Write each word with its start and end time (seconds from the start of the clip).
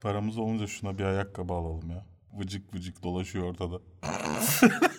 Paramız 0.00 0.38
olunca 0.38 0.66
şuna 0.66 0.98
bir 0.98 1.04
ayakkabı 1.04 1.52
alalım 1.52 1.90
ya. 1.90 2.06
Vıcık 2.32 2.74
vıcık 2.74 3.02
dolaşıyor 3.02 3.44
ortada. 3.44 3.80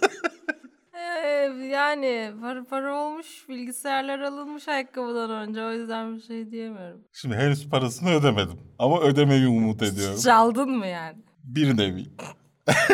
Yani 1.71 2.33
para 2.42 2.63
para 2.63 2.96
olmuş, 2.96 3.49
bilgisayarlar 3.49 4.20
alınmış 4.20 4.68
ayakkabıdan 4.68 5.29
önce. 5.31 5.63
O 5.63 5.71
yüzden 5.71 6.15
bir 6.15 6.21
şey 6.21 6.52
diyemiyorum. 6.52 7.02
Şimdi 7.13 7.36
henüz 7.36 7.70
parasını 7.70 8.10
ödemedim. 8.10 8.60
Ama 8.79 9.02
ödemeyi 9.02 9.47
umut 9.47 9.81
ediyorum. 9.81 10.20
Çaldın 10.20 10.70
mı 10.70 10.88
yani? 10.88 11.18
Bir 11.43 11.77
nevi. 11.77 12.05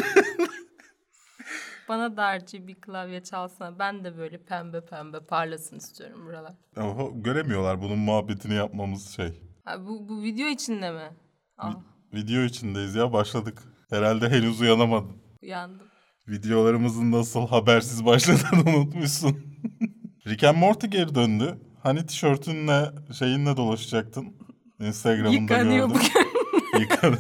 Bana 1.90 2.18
da 2.18 2.38
RGB 2.38 2.82
klavye 2.82 3.24
çalsana. 3.24 3.80
Ben 3.80 4.04
de 4.04 4.18
böyle 4.18 4.38
pembe 4.38 4.86
pembe 4.86 5.20
parlasın 5.20 5.78
istiyorum 5.78 6.26
buralar. 6.26 6.54
Ama 6.76 7.10
göremiyorlar 7.14 7.82
bunun 7.82 8.00
muhabbetini 8.00 8.54
yapmamız 8.54 9.10
şey. 9.16 9.42
Ha, 9.66 9.86
bu, 9.86 10.10
bu 10.10 10.24
video 10.24 10.48
içinde 10.48 10.92
mi? 10.92 11.10
Ah, 11.58 11.76
Video 12.14 12.42
içindeyiz 12.44 12.96
ya 12.96 13.14
başladık. 13.14 13.64
Herhalde 13.90 14.30
henüz 14.30 14.62
uyanamadın. 14.62 15.18
uyandım. 15.44 15.88
Videolarımızın 16.28 17.12
nasıl 17.12 17.48
habersiz 17.48 18.06
başladığını 18.06 18.70
unutmuşsun. 18.78 19.38
Rick 20.28 20.44
and 20.44 20.58
Morty 20.58 20.88
geri 20.88 21.16
döndü. 21.16 21.60
Hani 21.84 22.06
tişörtünle 22.06 22.92
şeyinle 23.20 23.58
dolaşacaktın. 23.58 24.34
Instagram'ında 24.80 25.32
Yıkanıyor 25.42 25.88
gördüm. 25.90 26.02
bugün 26.02 26.80
Yıkan. 26.80 27.16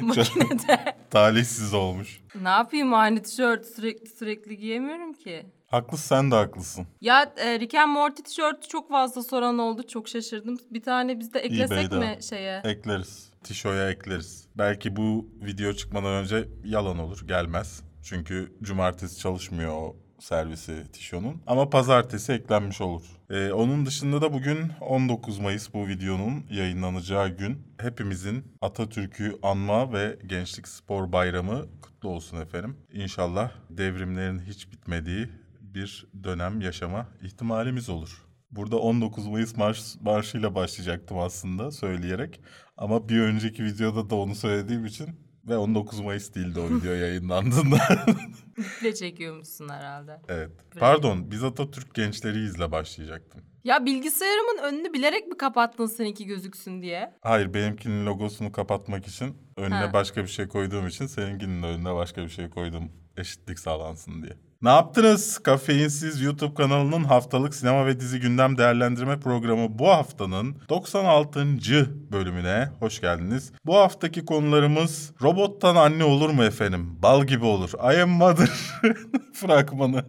makinede. 0.00 0.96
Talihsiz 1.10 1.74
olmuş. 1.74 2.20
ne 2.42 2.48
yapayım 2.48 2.94
aynı 2.94 3.22
tişört 3.22 3.66
sürekli 3.66 4.06
sürekli 4.10 4.58
giyemiyorum 4.58 5.12
ki. 5.12 5.46
Haklısın 5.66 6.06
sen 6.06 6.30
de 6.30 6.34
haklısın. 6.34 6.86
Ya 7.00 7.32
e, 7.36 7.60
Rick 7.60 7.74
and 7.74 7.92
Morty 7.92 8.22
tişörtü 8.22 8.68
çok 8.68 8.88
fazla 8.90 9.22
soran 9.22 9.58
oldu. 9.58 9.82
Çok 9.88 10.08
şaşırdım. 10.08 10.56
Bir 10.70 10.82
tane 10.82 11.20
biz 11.20 11.34
de 11.34 11.38
eklesek 11.38 11.86
eBay'de. 11.86 12.16
mi 12.16 12.22
şeye? 12.22 12.60
Ekleriz. 12.64 13.30
Tişo'ya 13.44 13.90
ekleriz. 13.90 14.48
Belki 14.58 14.96
bu 14.96 15.28
video 15.44 15.72
çıkmadan 15.72 16.12
önce 16.12 16.48
yalan 16.64 16.98
olur. 16.98 17.26
Gelmez. 17.28 17.82
Çünkü 18.02 18.52
cumartesi 18.62 19.18
çalışmıyor 19.18 19.72
o 19.72 19.96
servisi 20.18 20.92
Tişo'nun. 20.92 21.42
Ama 21.46 21.70
pazartesi 21.70 22.32
eklenmiş 22.32 22.80
olur. 22.80 23.02
Ee, 23.30 23.52
onun 23.52 23.86
dışında 23.86 24.22
da 24.22 24.32
bugün 24.32 24.58
19 24.80 25.38
Mayıs 25.38 25.74
bu 25.74 25.88
videonun 25.88 26.44
yayınlanacağı 26.50 27.28
gün. 27.28 27.58
Hepimizin 27.80 28.44
Atatürk'ü 28.60 29.38
anma 29.42 29.92
ve 29.92 30.18
Gençlik 30.26 30.68
Spor 30.68 31.12
Bayramı 31.12 31.66
kutlu 31.82 32.08
olsun 32.08 32.40
efendim. 32.40 32.76
İnşallah 32.92 33.50
devrimlerin 33.70 34.38
hiç 34.38 34.72
bitmediği 34.72 35.28
bir 35.76 36.06
dönem 36.24 36.60
yaşama 36.60 37.06
ihtimalimiz 37.22 37.88
olur. 37.88 38.22
Burada 38.50 38.76
19 38.76 39.26
Mayıs 39.26 39.56
marş, 39.56 39.82
marşıyla 40.00 40.54
başlayacaktım 40.54 41.18
aslında 41.18 41.70
söyleyerek. 41.70 42.40
Ama 42.76 43.08
bir 43.08 43.20
önceki 43.20 43.64
videoda 43.64 44.10
da 44.10 44.14
onu 44.14 44.34
söylediğim 44.34 44.84
için 44.86 45.08
ve 45.48 45.56
19 45.56 46.00
Mayıs 46.00 46.34
değildi 46.34 46.60
o 46.60 46.64
video 46.76 46.92
yayınlandığında. 47.04 47.76
İple 48.58 48.94
çekiyormuşsun 48.94 49.68
herhalde. 49.68 50.20
evet. 50.28 50.50
Pardon 50.78 51.30
biz 51.30 51.44
Atatürk 51.44 51.94
gençleriyizle 51.94 52.72
başlayacaktım. 52.72 53.42
Ya 53.64 53.86
bilgisayarımın 53.86 54.62
önünü 54.62 54.92
bilerek 54.92 55.26
mi 55.26 55.36
kapattın 55.36 55.86
seninki 55.86 56.26
gözüksün 56.26 56.82
diye? 56.82 57.14
Hayır 57.20 57.54
benimkinin 57.54 58.06
logosunu 58.06 58.52
kapatmak 58.52 59.06
için 59.06 59.36
önüne 59.56 59.74
Ha. 59.74 59.92
başka 59.92 60.22
bir 60.22 60.28
şey 60.28 60.48
koyduğum 60.48 60.86
için 60.86 61.06
seninkinin 61.06 61.62
önüne 61.62 61.94
başka 61.94 62.22
bir 62.22 62.28
şey 62.28 62.50
koydum. 62.50 62.92
Eşitlik 63.16 63.58
sağlansın 63.58 64.22
diye. 64.22 64.32
Ne 64.66 64.72
yaptınız? 64.72 65.38
Kafeinsiz 65.38 66.22
YouTube 66.22 66.54
kanalının 66.54 67.04
haftalık 67.04 67.54
sinema 67.54 67.86
ve 67.86 68.00
dizi 68.00 68.20
gündem 68.20 68.58
değerlendirme 68.58 69.20
programı 69.20 69.78
bu 69.78 69.88
haftanın 69.88 70.56
96. 70.68 71.46
bölümüne 72.12 72.68
hoş 72.80 73.00
geldiniz. 73.00 73.52
Bu 73.66 73.76
haftaki 73.76 74.24
konularımız 74.24 75.12
robottan 75.22 75.76
anne 75.76 76.04
olur 76.04 76.30
mu 76.30 76.44
efendim? 76.44 76.98
Bal 77.02 77.24
gibi 77.24 77.44
olur. 77.44 77.70
I 77.94 78.02
am 78.02 78.10
mother 78.10 78.50
fragmanı. 79.32 80.04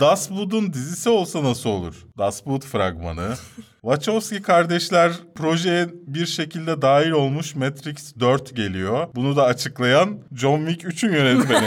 Das 0.00 0.30
Boot'un 0.30 0.72
dizisi 0.72 1.08
olsa 1.08 1.44
nasıl 1.44 1.70
olur? 1.70 1.94
Das 2.18 2.46
Boot 2.46 2.64
fragmanı. 2.64 3.34
Wachowski 3.80 4.42
kardeşler 4.42 5.12
projeye 5.34 5.88
bir 6.06 6.26
şekilde 6.26 6.82
dahil 6.82 7.10
olmuş 7.10 7.54
Matrix 7.54 8.14
4 8.20 8.56
geliyor. 8.56 9.08
Bunu 9.14 9.36
da 9.36 9.44
açıklayan 9.44 10.18
John 10.34 10.66
Wick 10.66 10.84
3'ün 10.84 11.12
yönetmeni. 11.12 11.66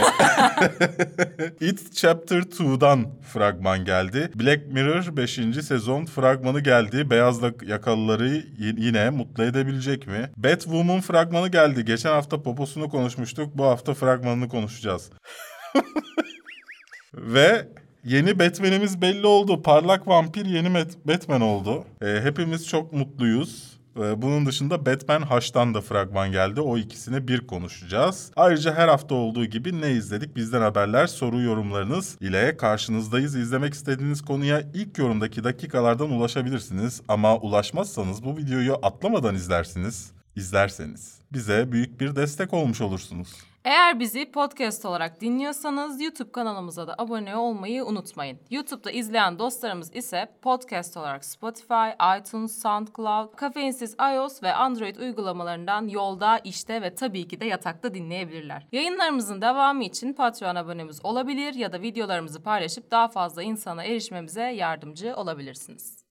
It 1.60 1.94
Chapter 1.94 2.38
2'dan 2.38 3.06
fragman 3.32 3.84
geldi. 3.84 4.30
Black 4.34 4.66
Mirror 4.66 5.16
5. 5.16 5.34
sezon 5.62 6.04
fragmanı 6.04 6.60
geldi. 6.60 7.10
Beyaz 7.10 7.40
yakalıları 7.66 8.42
yine 8.58 9.10
mutlu 9.10 9.44
edebilecek 9.44 10.06
mi? 10.06 10.30
Batwoman 10.36 11.00
fragmanı 11.00 11.48
geldi. 11.48 11.84
Geçen 11.84 12.10
hafta 12.10 12.42
poposunu 12.42 12.88
konuşmuştuk. 12.88 13.58
Bu 13.58 13.64
hafta 13.64 13.94
fragmanını 13.94 14.48
konuşacağız. 14.48 15.10
Ve 17.14 17.68
yeni 18.04 18.38
Batman'imiz 18.38 19.02
belli 19.02 19.26
oldu. 19.26 19.62
Parlak 19.62 20.08
vampir 20.08 20.46
yeni 20.46 20.74
Batman 21.04 21.40
oldu. 21.40 21.84
Ee, 22.02 22.20
hepimiz 22.22 22.68
çok 22.68 22.92
mutluyuz. 22.92 23.74
Ee, 23.96 24.22
bunun 24.22 24.46
dışında 24.46 24.86
Batman 24.86 25.22
H'tan 25.22 25.74
da 25.74 25.80
fragman 25.80 26.32
geldi. 26.32 26.60
O 26.60 26.78
ikisini 26.78 27.28
bir 27.28 27.46
konuşacağız. 27.46 28.30
Ayrıca 28.36 28.74
her 28.74 28.88
hafta 28.88 29.14
olduğu 29.14 29.44
gibi 29.44 29.80
ne 29.80 29.90
izledik? 29.90 30.36
Bizden 30.36 30.60
haberler, 30.60 31.06
soru 31.06 31.40
yorumlarınız 31.40 32.16
ile 32.20 32.56
karşınızdayız. 32.56 33.36
İzlemek 33.36 33.74
istediğiniz 33.74 34.22
konuya 34.22 34.62
ilk 34.74 34.98
yorumdaki 34.98 35.44
dakikalardan 35.44 36.10
ulaşabilirsiniz. 36.10 37.02
Ama 37.08 37.36
ulaşmazsanız 37.36 38.24
bu 38.24 38.36
videoyu 38.36 38.74
atlamadan 38.82 39.34
izlersiniz. 39.34 40.10
İzlerseniz 40.36 41.18
bize 41.32 41.72
büyük 41.72 42.00
bir 42.00 42.16
destek 42.16 42.54
olmuş 42.54 42.80
olursunuz. 42.80 43.28
Eğer 43.64 44.00
bizi 44.00 44.30
podcast 44.30 44.84
olarak 44.84 45.20
dinliyorsanız 45.20 46.00
YouTube 46.00 46.32
kanalımıza 46.32 46.86
da 46.86 46.94
abone 46.98 47.36
olmayı 47.36 47.84
unutmayın. 47.84 48.38
YouTube'da 48.50 48.90
izleyen 48.90 49.38
dostlarımız 49.38 49.96
ise 49.96 50.28
podcast 50.42 50.96
olarak 50.96 51.24
Spotify, 51.24 51.90
iTunes, 52.18 52.62
SoundCloud, 52.62 53.36
Kafeinsiz 53.36 53.96
iOS 54.14 54.42
ve 54.42 54.54
Android 54.54 54.96
uygulamalarından 54.96 55.88
yolda, 55.88 56.38
işte 56.38 56.82
ve 56.82 56.94
tabii 56.94 57.28
ki 57.28 57.40
de 57.40 57.46
yatakta 57.46 57.94
dinleyebilirler. 57.94 58.66
Yayınlarımızın 58.72 59.42
devamı 59.42 59.84
için 59.84 60.12
Patreon 60.12 60.54
abonemiz 60.54 61.04
olabilir 61.04 61.54
ya 61.54 61.72
da 61.72 61.82
videolarımızı 61.82 62.42
paylaşıp 62.42 62.90
daha 62.90 63.08
fazla 63.08 63.42
insana 63.42 63.84
erişmemize 63.84 64.42
yardımcı 64.42 65.16
olabilirsiniz. 65.16 66.03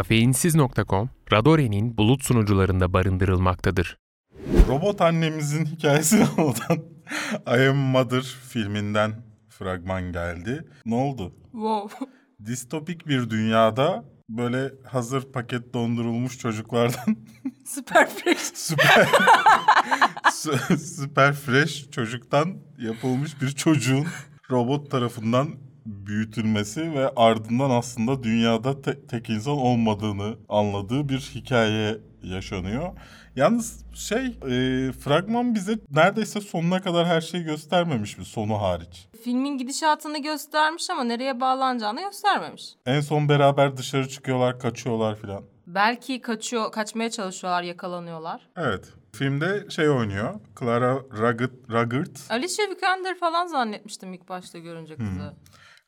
Kafeinsiz.com, 0.00 1.10
Radore'nin 1.32 1.96
bulut 1.96 2.24
sunucularında 2.24 2.92
barındırılmaktadır. 2.92 3.96
Robot 4.68 5.00
annemizin 5.00 5.64
hikayesini 5.66 6.24
anlatan 6.38 6.78
I 7.58 7.68
Am 7.68 7.76
Mother 7.76 8.22
filminden 8.48 9.12
fragman 9.48 10.12
geldi. 10.12 10.64
Ne 10.86 10.94
oldu? 10.94 11.34
Wow. 11.52 12.06
Distopik 12.46 13.06
bir 13.06 13.30
dünyada 13.30 14.04
böyle 14.28 14.72
hazır 14.86 15.32
paket 15.32 15.74
dondurulmuş 15.74 16.38
çocuklardan 16.38 17.16
Süper 17.64 18.08
fresh. 18.10 18.50
süper 18.54 19.04
sü- 20.24 20.76
süper 20.76 21.32
fresh 21.32 21.90
çocuktan 21.90 22.56
yapılmış 22.78 23.42
bir 23.42 23.50
çocuğun 23.50 24.06
robot 24.50 24.90
tarafından 24.90 25.48
büyütülmesi 25.86 26.94
ve 26.94 27.08
ardından 27.16 27.70
aslında 27.70 28.22
dünyada 28.22 28.82
te- 28.82 29.06
tek 29.06 29.30
insan 29.30 29.58
olmadığını 29.58 30.36
anladığı 30.48 31.08
bir 31.08 31.18
hikaye 31.34 31.98
yaşanıyor. 32.22 32.92
Yalnız 33.36 33.84
şey 33.94 34.26
e, 34.26 34.92
fragman 34.92 35.54
bize 35.54 35.78
neredeyse 35.90 36.40
sonuna 36.40 36.82
kadar 36.82 37.06
her 37.06 37.20
şeyi 37.20 37.44
göstermemiş 37.44 38.18
mi 38.18 38.24
sonu 38.24 38.62
hariç. 38.62 39.08
Filmin 39.24 39.58
gidişatını 39.58 40.22
göstermiş 40.22 40.90
ama 40.90 41.04
nereye 41.04 41.40
bağlanacağını 41.40 42.00
göstermemiş. 42.00 42.64
En 42.86 43.00
son 43.00 43.28
beraber 43.28 43.76
dışarı 43.76 44.08
çıkıyorlar, 44.08 44.58
kaçıyorlar 44.58 45.16
filan. 45.16 45.44
Belki 45.66 46.20
kaçıyor, 46.20 46.72
kaçmaya 46.72 47.10
çalışıyorlar, 47.10 47.62
yakalanıyorlar. 47.62 48.48
Evet. 48.56 48.84
Filmde 49.12 49.70
şey 49.70 49.90
oynuyor. 49.90 50.40
Clara 50.60 50.94
Rugged, 50.94 51.50
Ruggert. 51.70 52.30
Alicia 52.30 52.64
Vikander 52.70 53.18
falan 53.18 53.46
zannetmiştim 53.46 54.12
ilk 54.12 54.28
başta 54.28 54.58
görünce 54.58 54.96
kızı. 54.96 55.34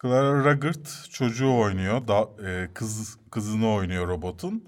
Clara 0.03 0.45
Ruggert 0.45 1.11
çocuğu 1.11 1.55
oynuyor. 1.55 2.09
Da, 2.09 2.29
e, 2.47 2.69
kız 2.75 3.19
kızını 3.31 3.73
oynuyor 3.73 4.09
robotun. 4.09 4.65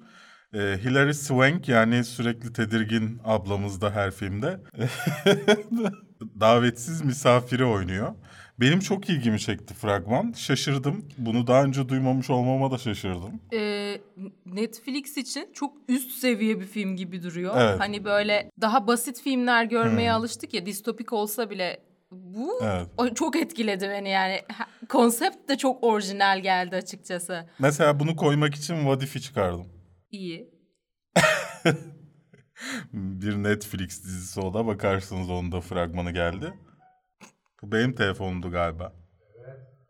E, 0.53 0.59
Hilary 0.59 1.15
Swank 1.15 1.69
yani 1.69 2.05
sürekli 2.05 2.53
tedirgin 2.53 3.21
ablamız 3.25 3.81
da 3.81 3.91
her 3.91 4.11
filmde. 4.11 4.61
Davetsiz 6.41 7.03
misafiri 7.03 7.65
oynuyor. 7.65 8.15
Benim 8.61 8.81
çok 8.81 9.11
ilgimi 9.11 9.41
çekti 9.41 9.75
fragman. 9.75 10.33
Şaşırdım. 10.33 11.05
Bunu 11.19 11.47
daha 11.47 11.65
önce 11.65 11.89
duymamış 11.89 12.31
olmama 12.31 12.71
da 12.71 12.79
şaşırdım. 12.79 13.41
Ee, 13.53 14.01
Netflix 14.47 15.17
için 15.17 15.49
çok 15.53 15.77
üst 15.89 16.11
seviye 16.11 16.61
bir 16.61 16.67
film 16.67 16.97
gibi 16.97 17.23
duruyor. 17.23 17.55
Evet. 17.59 17.81
Hani 17.81 18.05
böyle 18.05 18.51
daha 18.61 18.87
basit 18.87 19.23
filmler 19.23 19.65
görmeye 19.65 20.13
alıştık 20.13 20.55
ya 20.55 20.67
distopik 20.67 21.13
olsa 21.13 21.51
bile 21.51 21.81
bu 22.17 22.61
Evet. 22.65 22.87
o 22.99 23.15
çok 23.15 23.37
etkiledi 23.37 23.89
beni 23.89 24.09
yani. 24.11 24.41
Konsept 24.89 25.49
de 25.49 25.57
çok 25.59 25.85
orijinal 25.85 26.39
geldi 26.41 26.77
açıkçası. 26.77 27.47
Mesela 27.59 28.01
bunu 28.01 28.17
koymak 28.17 28.55
için 28.55 28.77
What 28.77 29.03
If'i 29.03 29.21
çıkardım. 29.23 29.67
İyi. 30.11 30.51
Bir 32.93 33.37
Netflix 33.43 34.05
dizisi 34.05 34.41
o 34.41 34.55
da 34.55 34.67
bakarsınız 34.67 35.31
onun 35.31 35.53
da 35.53 35.61
fragmanı 35.61 36.11
geldi. 36.11 36.55
Bu 37.63 37.73
benim 37.73 37.95
telefonumdu 37.95 38.51
galiba. 38.51 38.93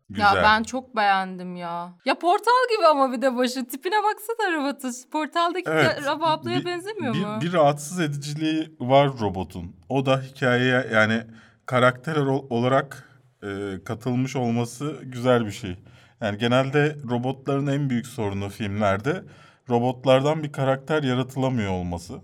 Güzel. 0.08 0.36
Ya 0.36 0.42
ben 0.42 0.62
çok 0.62 0.96
beğendim 0.96 1.56
ya. 1.56 1.94
Ya 2.04 2.18
portal 2.18 2.68
gibi 2.76 2.86
ama 2.86 3.12
bir 3.12 3.22
de 3.22 3.36
başı. 3.36 3.68
Tipine 3.68 3.94
baksana 4.02 4.52
robotun. 4.52 4.92
Portaldaki 5.12 5.70
Evet. 5.70 6.06
Raba 6.06 6.26
ablaya 6.30 6.60
Bir- 6.60 6.64
benzemiyor 6.64 7.14
bir, 7.14 7.24
mu? 7.24 7.38
Bir 7.40 7.52
rahatsız 7.52 8.00
ediciliği 8.00 8.76
var 8.80 9.10
robotun. 9.20 9.76
O 9.88 10.06
da 10.06 10.20
hikayeye 10.20 10.86
yani 10.92 11.22
karakter 11.66 12.16
ol- 12.16 12.46
olarak 12.50 13.08
e, 13.42 13.48
katılmış 13.84 14.36
olması 14.36 15.00
güzel 15.04 15.46
bir 15.46 15.50
şey. 15.50 15.76
Yani 16.20 16.38
genelde 16.38 16.96
robotların 17.10 17.66
en 17.66 17.90
büyük 17.90 18.06
sorunu 18.06 18.48
filmlerde 18.48 19.24
robotlardan 19.70 20.42
bir 20.42 20.52
karakter 20.52 21.02
yaratılamıyor 21.02 21.72
olması. 21.72 22.14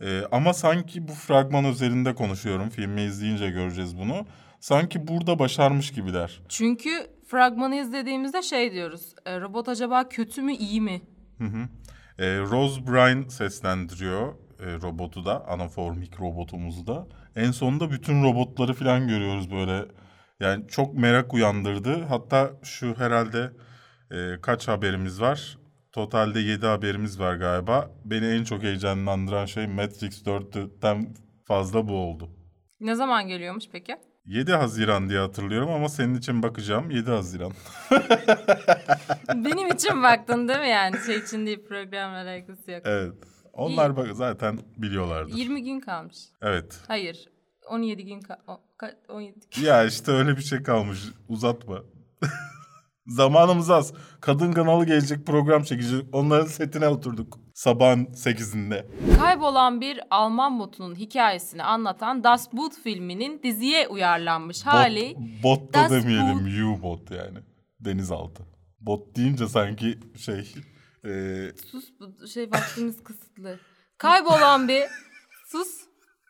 E, 0.00 0.22
ama 0.32 0.52
sanki 0.52 1.08
bu 1.08 1.12
fragman 1.12 1.64
üzerinde 1.64 2.14
konuşuyorum. 2.14 2.68
Filmi 2.68 3.02
izleyince 3.02 3.50
göreceğiz 3.50 3.98
bunu. 3.98 4.26
Sanki 4.60 5.08
burada 5.08 5.38
başarmış 5.38 5.90
gibiler. 5.92 6.40
Çünkü 6.48 6.90
fragmanı 7.26 7.74
izlediğimizde 7.76 8.42
şey 8.42 8.72
diyoruz. 8.72 9.14
e, 9.26 9.40
robot 9.40 9.68
acaba 9.68 10.08
kötü 10.08 10.42
mü 10.42 10.52
iyi 10.52 10.80
mi? 10.80 11.00
Hı 11.38 11.44
hı. 11.44 11.68
E, 12.18 12.38
Rose 12.38 12.86
Byrne 12.86 13.30
seslendiriyor 13.30 14.34
robotu 14.82 15.24
da, 15.24 15.46
anaformik 15.48 16.20
robotumuzu 16.20 16.86
da. 16.86 17.06
En 17.36 17.50
sonunda 17.50 17.90
bütün 17.90 18.24
robotları 18.24 18.74
falan 18.74 19.08
görüyoruz 19.08 19.50
böyle. 19.50 19.84
Yani 20.40 20.68
çok 20.68 20.94
merak 20.94 21.34
uyandırdı. 21.34 22.04
Hatta 22.04 22.50
şu 22.62 22.94
herhalde 22.98 23.50
e, 24.10 24.40
kaç 24.42 24.68
haberimiz 24.68 25.20
var? 25.20 25.58
Totalde 25.92 26.40
7 26.40 26.66
haberimiz 26.66 27.20
var 27.20 27.34
galiba. 27.34 27.90
Beni 28.04 28.26
en 28.26 28.44
çok 28.44 28.62
heyecanlandıran 28.62 29.46
şey 29.46 29.66
Matrix 29.66 30.22
4'ten 30.22 31.14
fazla 31.44 31.88
bu 31.88 31.92
oldu. 31.92 32.30
Ne 32.80 32.94
zaman 32.94 33.28
geliyormuş 33.28 33.64
peki? 33.72 33.96
7 34.26 34.52
Haziran 34.52 35.08
diye 35.08 35.18
hatırlıyorum 35.18 35.70
ama 35.70 35.88
senin 35.88 36.14
için 36.14 36.42
bakacağım 36.42 36.90
7 36.90 37.10
Haziran. 37.10 37.52
Benim 39.34 39.66
için 39.68 40.02
baktın 40.02 40.48
değil 40.48 40.60
mi 40.60 40.68
yani? 40.68 40.96
Şey 41.06 41.16
için 41.16 41.46
değil 41.46 41.64
programla 41.68 42.16
alakası 42.16 42.70
yok. 42.70 42.82
evet. 42.84 43.14
Onlar 43.60 43.96
bak 43.96 44.08
zaten 44.12 44.58
biliyorlardır. 44.76 45.36
20 45.36 45.62
gün 45.64 45.80
kalmış. 45.80 46.16
Evet. 46.42 46.80
Hayır. 46.88 47.28
17 47.70 48.04
gün 48.04 48.20
ka- 48.20 48.38
o- 48.46 48.60
ka- 48.78 49.06
17 49.08 49.40
gün. 49.56 49.62
Ya 49.64 49.84
işte 49.84 50.12
öyle 50.12 50.36
bir 50.36 50.42
şey 50.42 50.62
kalmış. 50.62 50.98
Uzatma. 51.28 51.82
Zamanımız 53.06 53.70
az. 53.70 53.92
Kadın 54.20 54.52
kanalı 54.52 54.86
gelecek 54.86 55.26
program 55.26 55.62
çekecek. 55.62 56.06
Onların 56.12 56.46
setine 56.46 56.88
oturduk. 56.88 57.38
Sabahın 57.54 58.04
8'inde. 58.04 58.86
Kaybolan 59.18 59.80
bir 59.80 60.00
Alman 60.10 60.58
botunun 60.58 60.94
hikayesini 60.94 61.62
anlatan 61.62 62.24
Das 62.24 62.52
Boot 62.52 62.72
filminin 62.84 63.42
diziye 63.42 63.88
uyarlanmış 63.88 64.62
hali. 64.62 65.14
Bot, 65.16 65.42
bot 65.60 65.74
da 65.74 65.78
Das 65.78 65.90
demeyelim. 65.90 66.64
U-bot 66.72 67.10
yani. 67.10 67.38
Denizaltı. 67.80 68.42
Bot 68.80 69.16
deyince 69.16 69.48
sanki 69.48 69.98
şey... 70.18 70.54
e, 71.04 71.10
Sus 71.70 71.84
bu 72.00 72.26
şey 72.26 72.50
vaktimiz 72.50 73.04
kısıtlı. 73.04 73.58
Kaybolan 73.98 74.68
bir 74.68 74.82
sus 75.46 75.80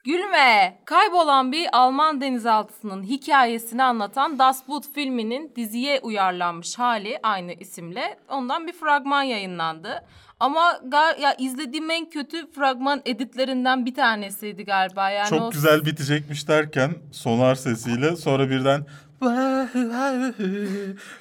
gülme. 0.04 0.82
Kaybolan 0.84 1.52
bir 1.52 1.68
Alman 1.72 2.20
denizaltısının 2.20 3.02
hikayesini 3.02 3.82
anlatan 3.82 4.38
Das 4.38 4.68
Boot 4.68 4.84
filminin 4.94 5.52
diziye 5.56 6.00
uyarlanmış 6.00 6.78
hali 6.78 7.18
aynı 7.22 7.52
isimle. 7.52 8.18
Ondan 8.28 8.66
bir 8.66 8.72
fragman 8.72 9.22
yayınlandı. 9.22 10.04
Ama 10.40 10.72
ga- 10.72 11.20
ya 11.20 11.34
izlediğim 11.38 11.90
en 11.90 12.10
kötü 12.10 12.52
fragman 12.52 13.02
editlerinden 13.04 13.86
bir 13.86 13.94
tanesiydi 13.94 14.64
galiba. 14.64 15.10
Yani 15.10 15.28
çok 15.28 15.40
o 15.42 15.50
güzel 15.50 15.84
bitecekmiş 15.84 16.48
derken 16.48 16.94
sonar 17.12 17.54
sesiyle 17.54 18.16
sonra 18.16 18.50
birden 18.50 18.86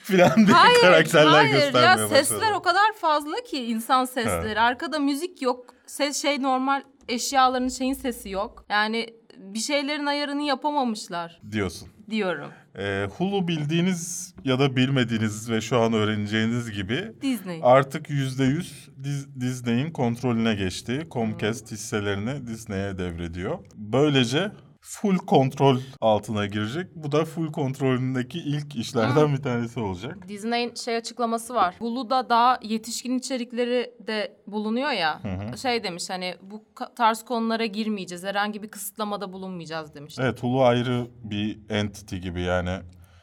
filan 0.04 0.36
diye 0.38 0.48
Hayır, 0.56 0.82
karakterler 0.82 1.32
hayır 1.32 1.52
göstermeye 1.54 1.86
ya 1.86 1.94
başladı. 1.98 2.10
sesler 2.16 2.52
o 2.52 2.62
kadar 2.62 2.94
fazla 3.02 3.36
ki 3.36 3.66
insan 3.66 4.06
sesleri. 4.06 4.60
Arkada 4.60 5.00
müzik 5.00 5.42
yok. 5.42 5.66
Ses 5.86 6.22
şey 6.22 6.42
normal 6.42 6.82
eşyaların 7.08 7.68
şeyin 7.68 7.94
sesi 7.94 8.30
yok. 8.30 8.66
Yani 8.70 9.08
bir 9.38 9.60
şeylerin 9.60 10.06
ayarını 10.06 10.42
yapamamışlar 10.42 11.42
diyorsun. 11.52 11.88
diyorum. 12.10 12.52
Ee, 12.78 13.08
Hulu 13.18 13.48
bildiğiniz 13.48 14.34
ya 14.44 14.60
da 14.60 14.76
bilmediğiniz 14.76 15.52
ve 15.52 15.62
şu 15.62 15.80
an 15.80 15.94
öğreneceğiniz 15.94 16.72
gibi 16.72 17.12
Disney. 17.22 17.60
artık 17.64 18.10
%100 18.10 18.66
Dis- 19.04 19.42
Disney'in 19.42 19.92
kontrolüne 19.92 20.56
geçti. 20.56 21.08
Comcast 21.12 21.72
hisselerini 21.72 22.48
Disney'e 22.48 22.98
devrediyor. 22.98 23.60
Böylece 23.76 24.52
full 24.82 25.18
kontrol 25.18 25.78
altına 26.02 26.46
girecek. 26.46 26.88
Bu 26.96 27.12
da 27.12 27.26
full 27.26 27.52
kontrolündeki 27.52 28.40
ilk 28.40 28.76
işlerden 28.76 29.34
bir 29.34 29.42
tanesi 29.44 29.80
olacak. 29.80 30.28
Disney'in 30.28 30.76
şey 30.76 30.96
açıklaması 30.96 31.56
var. 31.56 31.76
Hulu'da 31.80 32.30
daha 32.30 32.60
yetişkin 32.62 33.18
içerikleri 33.18 33.94
de 34.08 34.38
bulunuyor 34.48 34.92
ya. 34.92 35.22
Şey 35.62 35.84
demiş 35.84 36.10
hani 36.10 36.36
bu 36.42 36.64
tarz 36.96 37.26
konulara 37.26 37.66
girmeyeceğiz. 37.66 38.24
Herhangi 38.24 38.64
bir 38.64 38.68
kısıtlamada 38.68 39.34
bulunmayacağız 39.34 39.96
demiş. 39.96 40.16
Evet 40.20 40.44
Hulu 40.44 40.64
ayrı 40.64 41.08
bir 41.24 41.60
entity 41.70 42.18
gibi 42.18 42.42
yani. 42.42 42.80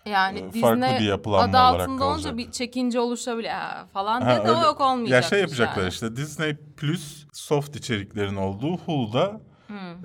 Yani 0.07 0.45
Disney 0.45 0.61
farklı 0.61 1.01
bir 1.01 1.05
yapılanma 1.05 1.59
adı 1.59 1.75
olarak 1.75 1.89
altında 1.89 2.05
olunca 2.05 2.23
kalacak. 2.31 2.39
bir 2.39 2.51
çekince 2.51 3.01
oluşabilir 3.01 3.49
ha, 3.49 3.87
falan 3.93 4.21
Ha, 4.21 4.37
dedi. 4.37 4.51
O 4.51 4.55
öyle. 4.55 4.67
yok 4.67 4.81
olmayacak. 4.81 5.23
Ya 5.23 5.29
şey 5.29 5.41
yapacaklar 5.41 5.87
işte 5.87 6.17
Disney 6.17 6.57
Plus 6.77 7.27
soft 7.33 7.77
içeriklerin 7.77 8.37
olduğu 8.37 8.77
Hulu'da 8.77 9.41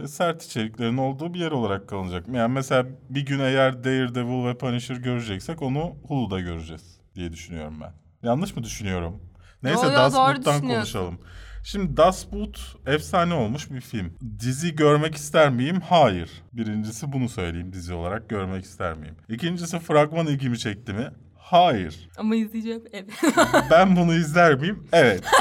e, 0.04 0.08
sert 0.08 0.44
içeriklerin 0.44 0.98
olduğu 0.98 1.34
bir 1.34 1.40
yer 1.40 1.52
olarak 1.52 1.88
kalacak. 1.90 2.25
Yani 2.34 2.54
mesela 2.54 2.86
bir 3.10 3.25
gün 3.25 3.40
eğer 3.40 3.84
Daredevil 3.84 4.46
ve 4.46 4.58
Punisher 4.58 4.96
göreceksek 4.96 5.62
onu 5.62 5.96
Hulu'da 6.08 6.40
göreceğiz 6.40 7.00
diye 7.16 7.31
düşünüyorum 7.34 7.74
ben. 7.81 7.94
Yanlış 8.28 8.56
mı 8.56 8.63
düşünüyorum? 8.63 9.22
Neyse 9.63 9.86
yo, 9.88 9.94
Das 9.94 10.13
doğru 10.13 10.36
Boot'tan 10.36 10.54
düşünüyorsun. 10.56 10.69
konuşalım. 11.00 11.19
Şimdi 11.63 11.98
Das 11.98 12.31
Boot 12.31 12.75
efsane 12.86 13.34
olmuş 13.34 13.72
bir 13.72 13.81
film. 13.81 14.13
Dizi 14.40 14.75
görmek 14.75 15.16
ister 15.16 15.50
miyim? 15.50 15.81
Hayır. 15.90 16.30
Birincisi 16.54 17.12
bunu 17.12 17.30
söyleyeyim 17.30 17.74
dizi 17.74 17.94
olarak 17.94 18.30
görmek 18.30 18.64
ister 18.66 18.94
miyim? 18.94 19.16
İkincisi 19.30 19.80
fragman 19.80 20.28
ilgimi 20.28 20.59
çekti 20.59 20.94
mi? 20.94 21.07
Hayır. 21.38 22.09
Ama 22.18 22.35
izleyeceğim. 22.35 22.83
Evet. 22.94 23.09
Ben 23.71 23.95
bunu 23.95 24.14
izler 24.14 24.56
miyim? 24.56 24.88
Evet. 24.94 25.24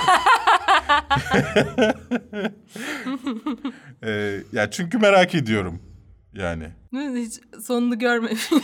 Ee, 4.04 4.40
ya 4.52 4.70
çünkü 4.70 4.98
merak 4.98 5.34
ediyorum. 5.34 5.82
Yani. 6.32 6.68
Hiç 6.92 7.40
sonunu 7.64 7.98
görmedim. 7.98 8.38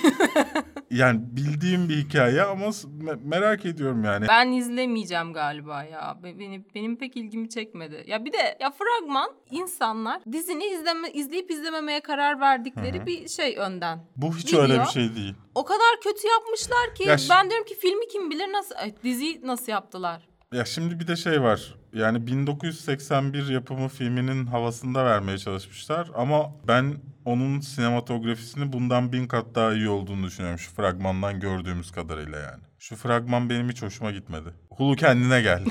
Yani 0.91 1.21
bildiğim 1.23 1.89
bir 1.89 1.97
hikaye 1.97 2.43
ama 2.43 2.67
me- 2.67 3.19
merak 3.25 3.67
ediyorum 3.67 4.05
yani. 4.05 4.27
ben 4.29 4.53
izlemeyeceğim 4.53 5.33
galiba 5.33 5.85
ya. 5.85 6.19
Be- 6.23 6.39
Benim, 6.75 6.97
pek 6.97 7.17
ilgimi 7.17 7.49
çekmedi. 7.49 8.05
Ya 8.07 8.25
bir 8.25 8.33
de 8.33 8.59
ya 8.61 8.71
fragman 8.71 9.31
insanlar 9.51 10.23
dizini 10.33 10.65
izleme, 10.65 11.11
izleyip 11.11 11.51
izlememeye 11.51 12.01
karar 12.01 12.41
verdikleri 12.41 13.07
bir 13.07 13.29
şey 13.29 13.57
önden. 13.59 13.99
Bu 14.17 14.37
hiç 14.37 14.47
Biliyor. 14.47 14.63
öyle 14.63 14.81
bir 14.81 14.87
şey 14.87 15.17
değil. 15.17 15.35
O 15.55 15.65
kadar 15.65 16.01
kötü 16.05 16.29
yapmışlar 16.29 16.95
ki 16.95 17.03
Ya 17.03 17.17
ben 17.31 17.51
diyorum 17.51 17.67
ki 17.67 17.75
filmi 17.75 18.09
kim 18.09 18.31
bilir 18.31 18.53
nasıl 18.53 18.75
ay, 18.75 18.95
diziyi 19.05 19.41
nasıl 19.45 19.73
yaptılar. 19.73 20.29
Ya 20.55 20.65
şimdi 20.65 21.01
bir 21.01 21.07
de 21.07 21.17
şey 21.17 21.43
var. 21.43 21.75
Yani 21.93 22.27
1981 22.27 23.49
yapımı 23.49 23.89
filminin 23.89 24.47
havasında 24.47 25.05
vermeye 25.05 25.39
çalışmışlar 25.39 26.11
ama 26.15 26.53
ben 26.69 26.95
onun 27.25 27.61
sinematografisini 27.61 28.73
bundan 28.73 29.13
bin 29.13 29.27
kat 29.27 29.47
daha 29.55 29.73
iyi 29.75 29.89
olduğunu 29.89 30.27
düşünüyorum 30.27 30.59
şu 30.59 30.75
fragmandan 30.75 31.41
gördüğümüz 31.41 31.91
kadarıyla 31.91 32.39
yani. 32.39 32.63
Şu 32.79 32.97
fragman 32.97 33.51
benim 33.51 33.69
hiç 33.69 33.83
hoşuma 33.83 34.11
gitmedi. 34.11 34.49
Hulu 34.71 34.97
kendine 34.97 35.43
gel. 35.43 35.65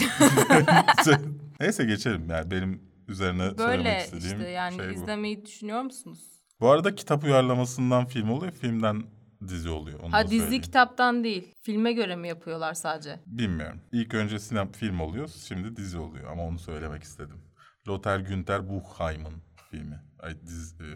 Neyse 1.59 1.85
geçelim 1.85 2.29
yani 2.29 2.51
benim 2.51 2.81
üzerine 3.07 3.43
söylemek 3.43 3.59
Böyle 3.85 3.97
istediğim 4.03 4.37
işte 4.37 4.49
yani 4.49 4.75
şey 4.75 4.89
bu. 4.89 4.91
izlemeyi 4.91 5.45
düşünüyor 5.45 5.81
musunuz? 5.81 6.19
Bu 6.59 6.69
arada 6.69 6.95
kitap 6.95 7.23
uyarlamasından 7.23 8.05
film 8.05 8.29
oluyor, 8.29 8.51
filmden 8.51 9.03
dizi 9.49 9.69
oluyor. 9.69 9.99
Onu 9.99 10.13
Ha 10.13 10.27
dizi 10.27 10.39
söyleyeyim. 10.39 10.61
kitaptan 10.63 11.23
değil. 11.23 11.53
Filme 11.61 11.93
göre 11.93 12.15
mi 12.15 12.27
yapıyorlar 12.27 12.73
sadece? 12.73 13.19
Bilmiyorum. 13.25 13.81
İlk 13.91 14.13
önce 14.13 14.39
sinem 14.39 14.71
film 14.71 14.99
oluyor, 14.99 15.29
şimdi 15.47 15.75
dizi 15.75 15.97
oluyor 15.99 16.31
ama 16.31 16.43
onu 16.43 16.59
söylemek 16.59 17.03
istedim. 17.03 17.41
Lothar 17.87 18.19
Günther 18.19 18.69
Buchheim'ın 18.69 19.33
filmi. 19.71 19.99
Ay 20.19 20.41
dizi, 20.45 20.75
e, 20.83 20.87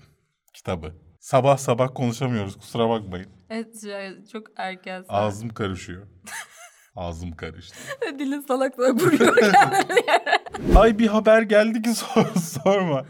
kitabı. 0.54 0.94
Sabah 1.20 1.58
sabah 1.58 1.90
konuşamıyoruz 1.96 2.58
kusura 2.58 2.90
bakmayın. 2.90 3.28
Evet 3.50 3.76
çok 4.32 4.48
erken. 4.56 5.02
saat. 5.02 5.12
Ağzım 5.24 5.50
karışıyor. 5.50 6.08
Ağzım 6.96 7.32
karıştı. 7.36 7.76
Dilin 8.20 8.42
salak 8.42 8.76
salak 8.76 9.02
vuruyor 9.02 9.36
kendini. 9.52 10.78
Ay 10.80 11.00
bir 11.00 11.08
haber 11.08 11.42
geldi 11.42 11.82
ki 11.82 11.94
sor, 11.94 12.26
sorma. 12.36 13.06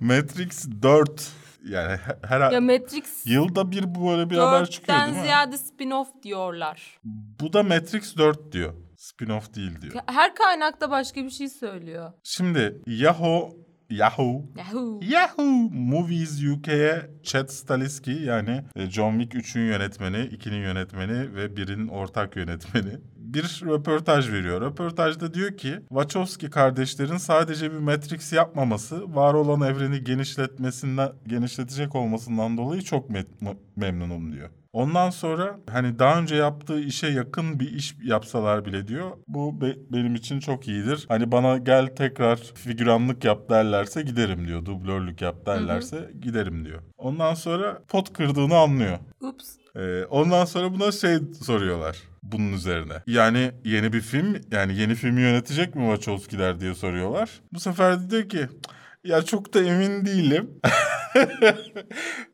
Matrix 0.00 0.68
4 0.82 1.32
yani 1.64 1.98
her 2.24 2.52
Ya 2.52 2.60
Matrix 2.60 3.26
yılda 3.26 3.70
bir 3.70 3.94
böyle 3.94 4.30
bir 4.30 4.36
haber 4.36 4.70
çıkıyor 4.70 4.98
4'ten 4.98 5.08
değil 5.08 5.18
mi? 5.18 5.22
ziyade 5.22 5.56
spin-off 5.56 6.22
diyorlar. 6.22 6.98
Bu 7.40 7.52
da 7.52 7.62
Matrix 7.62 8.16
4 8.16 8.52
diyor. 8.52 8.74
Spin-off 8.96 9.54
değil 9.54 9.80
diyor. 9.80 9.94
Her 10.06 10.34
kaynakta 10.34 10.90
başka 10.90 11.24
bir 11.24 11.30
şey 11.30 11.48
söylüyor. 11.48 12.12
Şimdi 12.22 12.82
Yahoo 12.86 13.50
Yahoo 13.90 14.42
Yahoo. 14.56 15.00
Yahoo 15.02 15.68
Movies 15.72 16.44
UK'ye 16.44 17.10
Chad 17.22 17.48
Stahelski 17.48 18.10
yani 18.10 18.64
e, 18.76 18.86
John 18.90 19.20
Wick 19.20 19.34
3'ün 19.34 19.66
yönetmeni, 19.66 20.16
2'nin 20.16 20.60
yönetmeni 20.62 21.34
ve 21.34 21.46
1'in 21.46 21.88
ortak 21.88 22.36
yönetmeni 22.36 22.98
bir 23.34 23.62
röportaj 23.66 24.32
veriyor. 24.32 24.60
Röportajda 24.60 25.34
diyor 25.34 25.56
ki 25.56 25.74
Wachowski 25.88 26.50
kardeşlerin 26.50 27.16
sadece 27.16 27.72
bir 27.72 27.78
Matrix 27.78 28.32
yapmaması 28.32 29.14
var 29.14 29.34
olan 29.34 29.60
evreni 29.60 30.04
genişletmesinden 30.04 31.12
genişletecek 31.26 31.94
olmasından 31.94 32.56
dolayı 32.56 32.82
çok 32.82 33.10
me- 33.10 33.56
memnunum 33.76 34.32
diyor. 34.32 34.50
Ondan 34.72 35.10
sonra 35.10 35.58
hani 35.70 35.98
daha 35.98 36.18
önce 36.20 36.34
yaptığı 36.36 36.80
işe 36.80 37.06
yakın 37.06 37.60
bir 37.60 37.70
iş 37.72 37.94
yapsalar 38.04 38.64
bile 38.64 38.88
diyor 38.88 39.10
bu 39.28 39.60
be- 39.60 39.76
benim 39.90 40.14
için 40.14 40.40
çok 40.40 40.68
iyidir. 40.68 41.04
Hani 41.08 41.32
bana 41.32 41.58
gel 41.58 41.86
tekrar 41.96 42.36
figüranlık 42.36 43.24
yap 43.24 43.50
derlerse 43.50 44.02
giderim 44.02 44.46
diyor. 44.48 44.64
Dublörlük 44.64 45.22
yap 45.22 45.46
derlerse 45.46 46.10
giderim 46.22 46.64
diyor. 46.64 46.80
Ondan 46.98 47.34
sonra 47.34 47.82
pot 47.88 48.12
kırdığını 48.12 48.56
anlıyor. 48.56 48.98
Ups. 49.20 49.56
Ee, 49.76 50.04
ondan 50.04 50.44
sonra 50.44 50.74
buna 50.74 50.92
şey 50.92 51.18
soruyorlar 51.42 51.96
bunun 52.22 52.52
üzerine. 52.52 52.94
Yani 53.06 53.52
yeni 53.64 53.92
bir 53.92 54.00
film 54.00 54.36
yani 54.50 54.78
yeni 54.78 54.94
filmi 54.94 55.20
yönetecek 55.20 55.74
mi 55.74 55.82
Wachowski'ler 55.82 56.60
diye 56.60 56.74
soruyorlar. 56.74 57.30
Bu 57.52 57.60
sefer 57.60 58.00
de 58.00 58.10
diyor 58.10 58.28
ki 58.28 58.48
ya 59.04 59.22
çok 59.22 59.54
da 59.54 59.62
emin 59.62 60.06
değilim. 60.06 60.50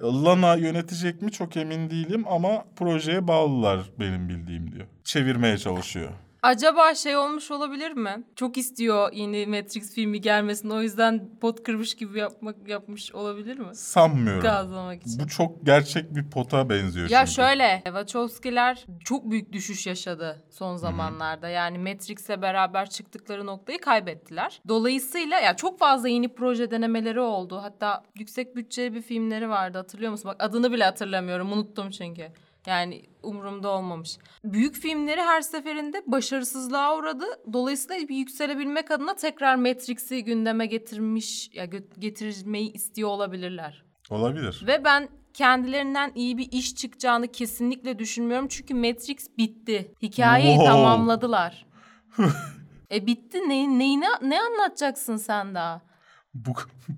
Lana 0.03 0.55
yönetecek 0.55 1.23
mi 1.23 1.33
çok 1.33 1.57
emin 1.57 1.91
değilim 1.91 2.25
ama 2.29 2.65
projeye 2.77 3.29
bağlılar 3.29 3.81
benim 4.01 4.29
bildiğim 4.29 4.73
diyor. 4.73 4.87
Çevirmeye 5.05 5.59
çalışıyor. 5.59 6.11
Acaba 6.43 6.95
şey 6.95 7.17
olmuş 7.17 7.51
olabilir 7.51 7.93
mi? 7.93 8.25
Çok 8.37 8.57
istiyor 8.57 9.13
yeni 9.13 9.47
Matrix 9.47 9.95
filmi 9.95 10.21
gelmesini. 10.21 10.73
O 10.73 10.83
yüzden 10.83 11.31
pot 11.41 11.63
kırmış 11.63 11.95
gibi 11.95 12.19
yapmak 12.19 12.69
yapmış 12.69 13.15
olabilir 13.15 13.59
mi? 13.59 13.75
Sanmıyorum. 13.75 14.43
Gazlamak 14.43 15.03
için. 15.03 15.21
Bu 15.21 15.29
çok 15.29 15.67
gerçek 15.67 16.15
bir 16.15 16.31
pota 16.31 16.71
benziyor 16.71 17.11
Ya 17.11 17.27
çünkü. 17.27 17.35
şöyle, 17.35 17.83
Wachowski'ler 17.85 18.85
çok 19.05 19.31
büyük 19.31 19.53
düşüş 19.53 19.87
yaşadı 19.87 20.43
son 20.51 20.77
zamanlarda. 20.77 21.49
Yani 21.49 21.79
Matrix'e 21.79 22.43
beraber 22.43 22.91
çıktıkları 22.91 23.47
noktayı 23.47 23.81
kaybettiler. 23.81 24.61
Dolayısıyla 24.69 25.41
ya 25.41 25.57
çok 25.57 25.79
fazla 25.79 26.09
yeni 26.09 26.29
proje 26.35 26.71
denemeleri 26.71 27.21
oldu. 27.21 27.61
Hatta 27.63 28.03
yüksek 28.19 28.57
bütçeli 28.57 28.95
bir 28.95 29.03
filmleri 29.03 29.49
vardı 29.49 29.79
hatırlıyor 29.79 30.11
musun? 30.13 30.29
Bak 30.29 30.37
adını 30.45 30.73
bile 30.73 30.85
hatırlamıyorum. 30.85 31.53
Unuttum 31.53 31.91
çünkü. 31.91 32.29
Yani 32.69 33.03
umurumda 33.23 33.69
olmamış. 33.69 34.17
Büyük 34.45 34.75
filmleri 34.75 35.21
her 35.23 35.41
seferinde 35.41 36.03
başarısızlığa 36.07 36.97
uğradı. 36.97 37.25
Dolayısıyla 37.53 38.09
bir 38.09 38.17
yükselebilmek 38.17 38.91
adına 38.91 39.15
tekrar 39.17 39.55
Matrix'i 39.55 40.25
gündeme 40.25 40.67
getirmiş 40.67 41.51
ya 41.55 41.65
getirmeyi 41.99 42.73
istiyor 42.73 43.09
olabilirler. 43.09 43.85
Olabilir. 44.11 44.65
Ve 44.67 44.85
ben 44.85 45.09
kendilerinden 45.35 46.13
iyi 46.15 46.39
bir 46.39 46.53
iş 46.53 46.75
çıkacağını 46.75 47.29
kesinlikle 47.29 47.99
düşünmüyorum. 47.99 48.49
Çünkü 48.49 48.75
Matrix 48.75 49.29
bitti. 49.39 49.93
Hikayeyi 50.03 50.55
Wow. 50.57 50.73
tamamladılar. 50.73 51.67
e 52.93 53.07
bitti. 53.07 53.39
Ne, 53.49 53.79
neyini, 53.79 54.05
ne 54.23 54.41
anlatacaksın 54.43 55.17
sen 55.17 55.55
daha? 55.55 55.88
Bu, 56.47 56.51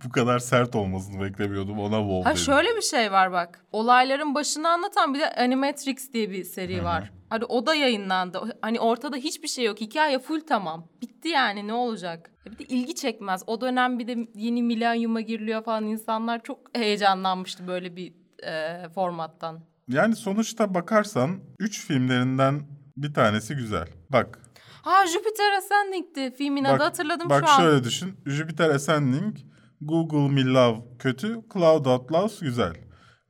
bu 0.05 0.09
kadar 0.13 0.39
sert 0.39 0.75
olmasını 0.75 1.21
beklemiyordum 1.23 1.79
ona 1.81 1.99
wow 1.99 2.23
Ha 2.23 2.31
dedim. 2.35 2.45
şöyle 2.45 2.77
bir 2.77 2.83
şey 2.83 3.13
var 3.13 3.33
bak. 3.33 3.65
Olayların 3.73 4.35
başını 4.35 4.69
anlatan 4.69 5.15
bir 5.15 5.21
de 5.21 5.35
Animatrix 5.35 6.13
diye 6.13 6.31
bir 6.31 6.45
seri 6.45 6.85
var. 6.85 7.13
Hadi 7.29 7.45
o 7.45 7.67
da 7.67 7.75
yayınlandı. 7.75 8.59
Hani 8.63 8.81
ortada 8.81 9.17
hiçbir 9.17 9.49
şey 9.49 9.65
yok. 9.65 9.81
Hikaye 9.81 10.19
full 10.19 10.41
tamam. 10.41 10.89
Bitti 11.03 11.29
yani 11.29 11.67
ne 11.67 11.73
olacak? 11.73 12.31
E 12.47 12.51
Bir 12.51 12.59
de 12.59 12.65
ilgi 12.65 12.95
çekmez. 12.95 13.43
O 13.47 13.61
dönem 13.61 13.99
bir 13.99 14.07
de 14.09 14.29
yeni 14.35 14.63
milenyuma 14.63 15.21
giriliyor 15.21 15.65
falan. 15.65 15.85
İnsanlar 15.85 16.43
çok 16.43 16.59
heyecanlanmıştı 16.77 17.67
böyle 17.67 17.97
bir 17.97 18.13
e, 18.47 18.89
formattan. 18.95 19.61
Yani 19.89 20.17
sonuçta 20.17 20.75
bakarsan 20.75 21.41
3 21.59 21.87
filmlerinden 21.87 22.61
bir 22.97 23.15
tanesi 23.15 23.55
güzel. 23.55 23.87
Bak. 24.11 24.39
Ha 24.83 25.07
Jupiter 25.07 25.53
Ascending'ti. 25.59 26.35
Filmin 26.39 26.65
adı 26.65 26.79
bak, 26.79 26.87
hatırladım 26.87 27.31
bak 27.31 27.45
şu 27.47 27.53
an. 27.53 27.61
şöyle 27.61 27.85
düşün. 27.85 28.15
Jupiter 28.27 28.71
Ascending, 28.71 29.37
Google 29.81 30.35
Me 30.35 30.45
Love 30.45 30.79
kötü, 30.99 31.41
Cloud 31.53 31.87
Atlas 31.87 32.41
güzel. 32.41 32.75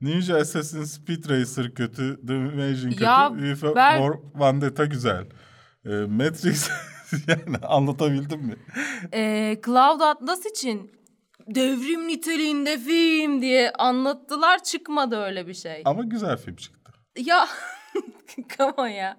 Ninja 0.01 0.37
Assassin 0.37 0.83
Speed 0.83 1.29
Racer 1.29 1.73
kötü, 1.73 2.25
The 2.27 2.35
Invasion 2.35 2.91
kötü, 2.91 3.03
Ya 3.03 3.31
for 3.55 3.75
ben- 3.75 3.97
for 3.99 4.17
Vendetta 4.39 4.85
güzel. 4.85 5.25
Ee, 5.85 5.89
Matrix 5.89 6.69
yani 7.27 7.57
anlatabildim 7.63 8.41
mi? 8.41 8.55
Ee, 9.13 9.61
Cloud 9.65 10.01
Atlas 10.01 10.45
için 10.45 10.91
devrim 11.47 12.07
niteliğinde 12.07 12.77
film 12.77 13.41
diye 13.41 13.71
anlattılar. 13.71 14.63
Çıkmadı 14.63 15.17
öyle 15.17 15.47
bir 15.47 15.53
şey. 15.53 15.81
Ama 15.85 16.03
güzel 16.03 16.37
film 16.37 16.55
çıktı. 16.55 16.91
Ya 17.17 17.47
come 18.57 18.71
on 18.77 18.87
ya. 18.87 19.17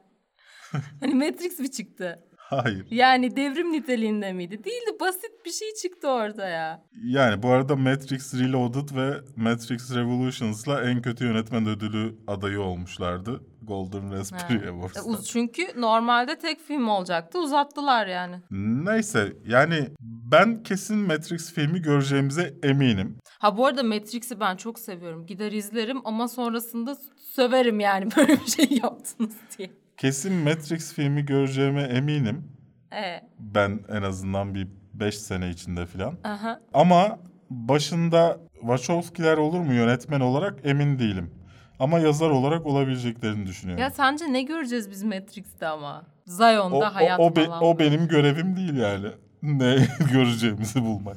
Hani 1.00 1.14
Matrix 1.14 1.58
mi 1.58 1.70
çıktı? 1.70 2.18
Hayır. 2.36 2.86
Yani 2.90 3.36
devrim 3.36 3.72
niteliğinde 3.72 4.32
miydi? 4.32 4.64
Değildi 4.64 4.96
basit 5.00 5.30
bir 5.46 5.50
şey 5.50 5.74
çıktı 5.82 6.08
ortaya. 6.08 6.82
Yani 7.04 7.42
bu 7.42 7.48
arada 7.48 7.76
Matrix 7.76 8.34
Reloaded 8.34 8.96
ve 8.96 9.20
Matrix 9.36 9.94
Revolutions'la 9.94 10.82
en 10.90 11.02
kötü 11.02 11.24
yönetmen 11.24 11.66
ödülü 11.66 12.14
adayı 12.26 12.60
olmuşlardı. 12.60 13.40
Golden 13.62 14.12
Raspberry 14.12 14.66
E, 14.66 14.70
Awards'ta. 14.70 15.04
uz- 15.04 15.28
Çünkü 15.28 15.62
normalde 15.76 16.38
tek 16.38 16.60
film 16.60 16.88
olacaktı 16.88 17.38
uzattılar 17.38 18.06
yani. 18.06 18.36
Neyse 18.84 19.32
yani 19.46 19.88
ben 20.00 20.62
kesin 20.62 20.98
Matrix 20.98 21.52
filmi 21.54 21.82
göreceğimize 21.82 22.54
eminim. 22.62 23.16
Ha 23.38 23.56
bu 23.56 23.66
arada 23.66 23.82
Matrix'i 23.82 24.40
ben 24.40 24.56
çok 24.56 24.78
seviyorum. 24.78 25.26
Gider 25.26 25.52
izlerim 25.52 26.00
ama 26.04 26.28
sonrasında 26.28 26.96
söverim 27.18 27.80
yani 27.80 28.08
böyle 28.16 28.32
bir 28.40 28.50
şey 28.50 28.78
yaptınız 28.82 29.34
diye. 29.58 29.70
Kesin 29.96 30.32
Matrix 30.34 30.92
filmi 30.94 31.24
göreceğime 31.26 31.82
eminim. 31.82 32.44
Ee, 32.92 33.20
Ben 33.38 33.80
en 33.88 34.02
azından 34.02 34.54
bir 34.54 34.68
5 34.94 35.18
sene 35.18 35.50
içinde 35.50 35.86
falan. 35.86 36.14
aha. 36.24 36.60
Ama 36.74 37.18
başında 37.50 38.38
Wachowski'ler 38.60 39.36
olur 39.36 39.60
mu 39.60 39.72
yönetmen 39.74 40.20
olarak 40.20 40.58
emin 40.64 40.98
değilim. 40.98 41.30
Ama 41.78 41.98
yazar 41.98 42.30
olarak 42.30 42.66
olabileceklerini 42.66 43.46
düşünüyorum. 43.46 43.82
Ya 43.82 43.90
sence 43.90 44.32
ne 44.32 44.42
göreceğiz 44.42 44.90
biz 44.90 45.02
Matrix'te 45.02 45.66
ama? 45.66 46.02
Zion'da 46.26 46.76
o, 46.76 46.80
o, 46.80 46.84
hayat 46.84 47.20
o, 47.20 47.36
be- 47.36 47.44
falan. 47.44 47.62
o 47.64 47.78
benim 47.78 48.08
görevim 48.08 48.56
değil 48.56 48.74
yani. 48.76 49.06
Ne 49.42 49.76
göreceğimizi 50.12 50.82
bulmak. 50.82 51.16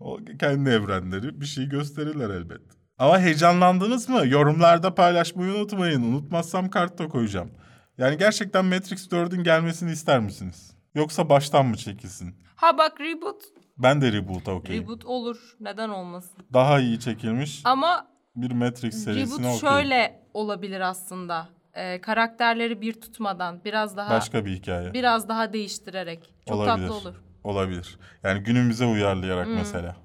O 0.00 0.18
kendi 0.40 0.70
evrenleri 0.70 1.40
bir 1.40 1.46
şey 1.46 1.68
gösterirler 1.68 2.30
elbet. 2.30 2.60
Ama 2.98 3.18
heyecanlandınız 3.18 4.08
mı? 4.08 4.22
Yorumlarda 4.26 4.94
paylaşmayı 4.94 5.52
unutmayın. 5.54 6.02
Unutmazsam 6.02 6.68
kartta 6.68 7.08
koyacağım. 7.08 7.50
Yani 8.00 8.18
gerçekten 8.18 8.64
Matrix 8.64 9.06
4'ün 9.06 9.44
gelmesini 9.44 9.92
ister 9.92 10.20
misiniz? 10.20 10.72
Yoksa 10.94 11.28
baştan 11.28 11.66
mı 11.66 11.76
çekilsin? 11.76 12.34
Ha 12.56 12.78
bak 12.78 13.00
reboot. 13.00 13.42
Ben 13.78 14.00
de 14.00 14.12
reboot'a 14.12 14.52
okeyim. 14.52 14.82
Reboot 14.82 15.04
olur. 15.04 15.56
Neden 15.60 15.88
olmasın? 15.88 16.44
Daha 16.52 16.80
iyi 16.80 17.00
çekilmiş 17.00 17.60
Ama 17.64 18.06
bir 18.36 18.50
Matrix 18.52 19.04
serisine 19.04 19.24
reboot 19.24 19.38
okeyim. 19.38 19.58
şöyle 19.60 20.22
olabilir 20.34 20.80
aslında. 20.80 21.48
Ee, 21.74 22.00
karakterleri 22.00 22.80
bir 22.80 22.92
tutmadan 22.92 23.64
biraz 23.64 23.96
daha 23.96 24.10
Başka 24.10 24.44
bir 24.44 24.50
hikaye. 24.52 24.94
biraz 24.94 25.28
daha 25.28 25.52
değiştirerek. 25.52 26.34
Çok 26.48 26.56
Olabilir. 26.56 26.88
tatlı 26.88 26.94
olur. 27.08 27.14
Olabilir. 27.44 27.98
Yani 28.22 28.40
günümüze 28.42 28.86
uyarlayarak 28.86 29.48
mesela. 29.48 29.96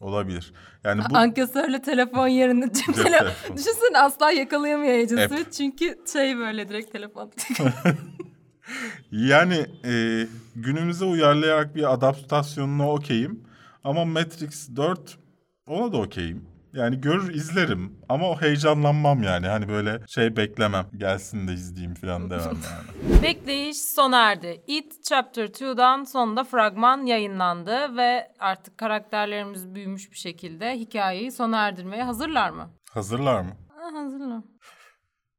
Olabilir. 0.00 0.52
Yani 0.84 1.02
bu 1.10 1.16
Ankesörle 1.16 1.82
telefon 1.82 2.28
yerine 2.28 2.72
cep 2.72 2.94
telefon. 2.94 3.56
Düşünsene 3.56 3.98
asla 3.98 4.30
yakalayamıyor. 4.30 5.08
Smith 5.08 5.52
çünkü 5.56 5.98
şey 6.12 6.36
böyle 6.36 6.68
direkt 6.68 6.92
telefon. 6.92 7.32
yani 9.12 9.66
e, 9.84 10.26
günümüze 10.56 11.04
uyarlayarak 11.04 11.74
bir 11.74 11.92
adaptasyonuna 11.92 12.92
okeyim. 12.92 13.44
Ama 13.84 14.04
Matrix 14.04 14.76
4 14.76 15.18
ona 15.66 15.92
da 15.92 15.96
okeyim. 15.96 16.49
Yani 16.72 17.00
görür 17.00 17.34
izlerim 17.34 17.98
ama 18.08 18.30
o 18.30 18.40
heyecanlanmam 18.40 19.22
yani. 19.22 19.46
Hani 19.46 19.68
böyle 19.68 20.00
şey 20.06 20.36
beklemem. 20.36 20.86
Gelsin 20.96 21.48
de 21.48 21.52
izleyeyim 21.52 21.94
falan 21.94 22.30
demem 22.30 22.44
yani. 22.70 23.22
Bekleyiş 23.22 23.82
sona 23.82 24.30
erdi. 24.30 24.62
It 24.66 25.04
Chapter 25.04 25.44
2'dan 25.44 26.04
sonunda 26.04 26.44
fragman 26.44 27.06
yayınlandı 27.06 27.96
ve 27.96 28.32
artık 28.38 28.78
karakterlerimiz 28.78 29.74
büyümüş 29.74 30.10
bir 30.10 30.16
şekilde 30.16 30.72
hikayeyi 30.74 31.32
sona 31.32 31.58
erdirmeye 31.66 32.02
hazırlar 32.04 32.50
mı? 32.50 32.70
Hazırlar 32.90 33.40
mı? 33.42 33.56
Ha, 33.68 34.00
hazırla. 34.00 34.42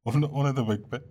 O 0.05 0.21
ne, 0.21 0.25
o 0.25 0.45
ne 0.45 0.55
demek 0.55 0.91
be? 0.91 1.01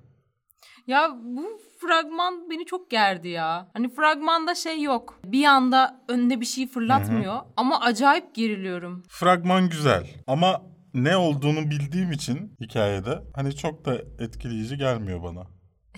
Ya 0.86 1.10
bu 1.22 1.60
fragman 1.80 2.50
beni 2.50 2.64
çok 2.66 2.90
gerdi 2.90 3.28
ya. 3.28 3.68
Hani 3.72 3.94
fragmanda 3.94 4.54
şey 4.54 4.82
yok. 4.82 5.20
Bir 5.24 5.44
anda 5.44 6.00
önüne 6.08 6.40
bir 6.40 6.46
şey 6.46 6.68
fırlatmıyor. 6.68 7.36
Ama 7.56 7.80
acayip 7.80 8.34
geriliyorum. 8.34 9.02
Fragman 9.08 9.68
güzel 9.68 10.06
ama 10.26 10.62
ne 10.94 11.16
olduğunu 11.16 11.70
bildiğim 11.70 12.12
için 12.12 12.56
hikayede 12.60 13.22
hani 13.34 13.56
çok 13.56 13.84
da 13.84 13.94
etkileyici 14.18 14.76
gelmiyor 14.76 15.22
bana. 15.22 15.42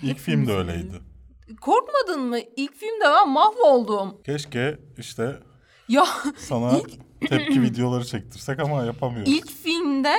İlk 0.01 0.17
film 0.17 0.47
de 0.47 0.53
öyleydi. 0.53 1.01
Korkmadın 1.61 2.21
mı? 2.21 2.37
İlk 2.55 2.75
filmde 2.75 3.05
ben 3.05 3.29
mahvoldum. 3.29 4.21
Keşke 4.25 4.79
işte 4.97 5.39
Ya 5.89 6.05
sana 6.37 6.71
İlk- 6.79 7.29
tepki 7.29 7.61
videoları 7.61 8.05
çektirsek 8.05 8.59
ama 8.59 8.83
yapamıyoruz. 8.83 9.31
ilk 9.33 9.49
filmde 9.51 10.13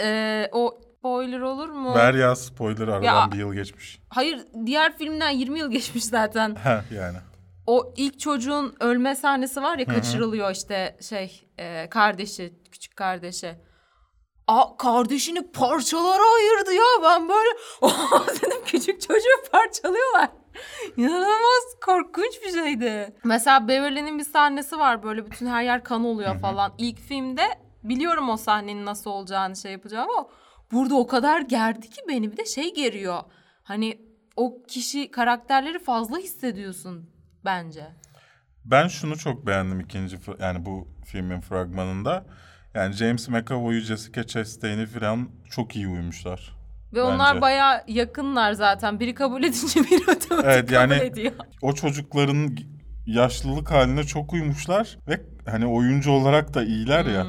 e, 0.00 0.48
o 0.52 0.80
spoiler 1.02 1.40
olur 1.40 1.68
mu? 1.68 1.94
Ver 1.94 2.14
ya 2.14 2.36
spoiler 2.36 2.88
aradan 2.88 3.02
Ya- 3.02 3.32
bir 3.32 3.38
yıl 3.38 3.54
geçmiş. 3.54 4.00
Hayır 4.08 4.40
diğer 4.66 4.98
filmden 4.98 5.30
20 5.30 5.58
yıl 5.58 5.70
geçmiş 5.70 6.04
zaten. 6.04 6.56
Heh 6.64 6.92
yani. 6.96 7.16
O 7.66 7.94
ilk 7.96 8.20
çocuğun 8.20 8.74
ölme 8.80 9.14
sahnesi 9.16 9.62
var 9.62 9.78
ya 9.78 9.84
kaçırılıyor 9.86 10.50
işte 10.50 10.96
şey 11.00 11.48
e, 11.58 11.88
kardeşi 11.90 12.54
küçük 12.72 12.96
kardeşi. 12.96 13.54
Aa, 14.46 14.76
kardeşini 14.76 15.52
parçalara 15.52 16.22
ayırdı 16.36 16.72
ya 16.72 16.82
ben 17.02 17.28
böyle 17.28 17.50
dedim 18.42 18.64
küçük 18.66 19.00
çocuğu 19.00 19.50
parçalıyorlar. 19.52 20.28
İnanılmaz 20.96 21.80
korkunç 21.86 22.42
bir 22.44 22.52
şeydi. 22.52 23.16
Mesela 23.24 23.68
Beverly'nin 23.68 24.18
bir 24.18 24.24
sahnesi 24.24 24.78
var 24.78 25.02
böyle 25.02 25.26
bütün 25.26 25.46
her 25.46 25.62
yer 25.62 25.84
kan 25.84 26.04
oluyor 26.04 26.38
falan. 26.38 26.72
İlk 26.78 26.98
filmde 26.98 27.42
biliyorum 27.84 28.28
o 28.30 28.36
sahnenin 28.36 28.86
nasıl 28.86 29.10
olacağını 29.10 29.56
şey 29.56 29.72
yapacağım 29.72 30.10
ama 30.10 30.28
burada 30.72 30.94
o 30.94 31.06
kadar 31.06 31.40
gerdi 31.40 31.90
ki 31.90 32.00
beni 32.08 32.32
bir 32.32 32.36
de 32.36 32.44
şey 32.44 32.74
geriyor. 32.74 33.20
Hani 33.62 34.00
o 34.36 34.62
kişi 34.62 35.10
karakterleri 35.10 35.78
fazla 35.78 36.18
hissediyorsun 36.18 37.10
bence. 37.44 37.86
Ben 38.64 38.88
şunu 38.88 39.18
çok 39.18 39.46
beğendim 39.46 39.80
ikinci 39.80 40.18
yani 40.40 40.66
bu 40.66 40.88
filmin 41.04 41.40
fragmanında. 41.40 42.26
Yani 42.74 42.94
James 42.94 43.28
McAvoy'u, 43.28 43.80
Jessica 43.80 44.26
Chastain'i 44.26 44.86
falan 44.86 45.28
çok 45.50 45.76
iyi 45.76 45.88
uymuşlar. 45.88 46.56
Ve 46.92 47.02
onlar 47.02 47.30
Bence. 47.30 47.40
bayağı 47.40 47.82
yakınlar 47.88 48.52
zaten. 48.52 49.00
Biri 49.00 49.14
kabul 49.14 49.42
edince 49.42 49.80
biri 49.90 50.02
otomatik 50.02 50.44
Evet, 50.44 50.70
yani- 50.70 50.94
kabul 50.94 51.06
ediyor. 51.06 51.32
O 51.62 51.72
çocukların 51.74 52.56
yaşlılık 53.06 53.70
haline 53.70 54.04
çok 54.04 54.32
uymuşlar 54.32 54.98
ve 55.08 55.20
hani 55.46 55.66
oyuncu 55.66 56.10
olarak 56.10 56.54
da 56.54 56.64
iyiler 56.64 57.06
ya. 57.06 57.26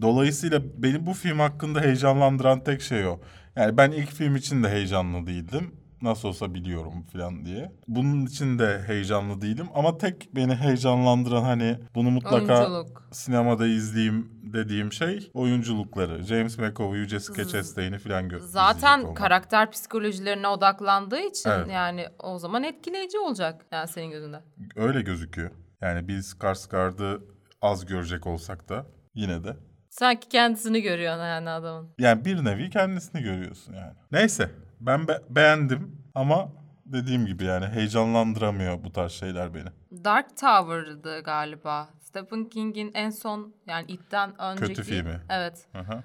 Dolayısıyla 0.00 0.60
beni 0.76 1.06
bu 1.06 1.12
film 1.12 1.38
hakkında 1.38 1.80
heyecanlandıran 1.80 2.64
tek 2.64 2.82
şey 2.82 3.06
o. 3.06 3.20
Yani 3.56 3.76
ben 3.76 3.90
ilk 3.90 4.10
film 4.10 4.36
için 4.36 4.62
de 4.62 4.68
heyecanlı 4.68 5.26
değildim. 5.26 5.74
Nasıl 6.02 6.28
olsa 6.28 6.54
biliyorum 6.54 7.02
falan 7.12 7.44
diye. 7.44 7.72
Bunun 7.88 8.26
için 8.26 8.58
de 8.58 8.82
heyecanlı 8.86 9.40
değilim 9.40 9.66
ama 9.74 9.98
tek 9.98 10.28
beni 10.34 10.54
heyecanlandıran 10.54 11.42
hani 11.42 11.78
bunu 11.94 12.10
mutlaka 12.10 12.36
Oyunculuk. 12.64 13.08
sinemada 13.12 13.66
izleyeyim 13.66 14.30
dediğim 14.52 14.92
şey 14.92 15.30
oyunculukları. 15.34 16.22
James 16.22 16.58
McAvoy'u, 16.58 17.04
Jessica 17.04 17.44
Chastain'i 17.48 17.98
falan 17.98 18.28
gö- 18.28 18.40
Zaten 18.40 19.14
karakter 19.14 19.70
psikolojilerine 19.70 20.48
odaklandığı 20.48 21.20
için 21.20 21.50
Evet. 21.50 21.68
yani 21.70 22.06
o 22.18 22.38
zaman 22.38 22.62
etkileyici 22.62 23.18
olacak 23.18 23.66
yani 23.72 23.88
senin 23.88 24.10
gözünde. 24.10 24.40
Öyle 24.76 25.02
gözüküyor. 25.02 25.50
Yani 25.80 26.08
biz 26.08 26.26
Skarsgård'ı 26.34 27.20
az 27.62 27.86
görecek 27.86 28.26
olsak 28.26 28.68
da 28.68 28.86
yine 29.14 29.44
de. 29.44 29.56
Sanki 29.92 30.28
kendisini 30.28 30.82
görüyorsun 30.82 31.22
yani 31.24 31.50
adamın. 31.50 31.94
Yani 31.98 32.24
bir 32.24 32.44
nevi 32.44 32.70
kendisini 32.70 33.22
görüyorsun 33.22 33.74
yani. 33.74 33.92
Neyse 34.12 34.50
ben 34.80 35.08
be- 35.08 35.22
beğendim 35.30 36.02
ama 36.14 36.48
dediğim 36.86 37.26
gibi 37.26 37.44
yani 37.44 37.66
heyecanlandıramıyor 37.66 38.84
bu 38.84 38.92
tarz 38.92 39.12
şeyler 39.12 39.54
beni. 39.54 39.68
Dark 40.04 40.36
Tower'dı 40.36 41.20
galiba. 41.22 41.88
Stephen 42.00 42.44
King'in 42.44 42.90
en 42.94 43.10
son 43.10 43.54
yani 43.66 43.84
ipten 43.88 44.40
önceki 44.40 44.82
filmi. 44.82 45.20
Evet. 45.30 45.66
Hı. 45.72 46.02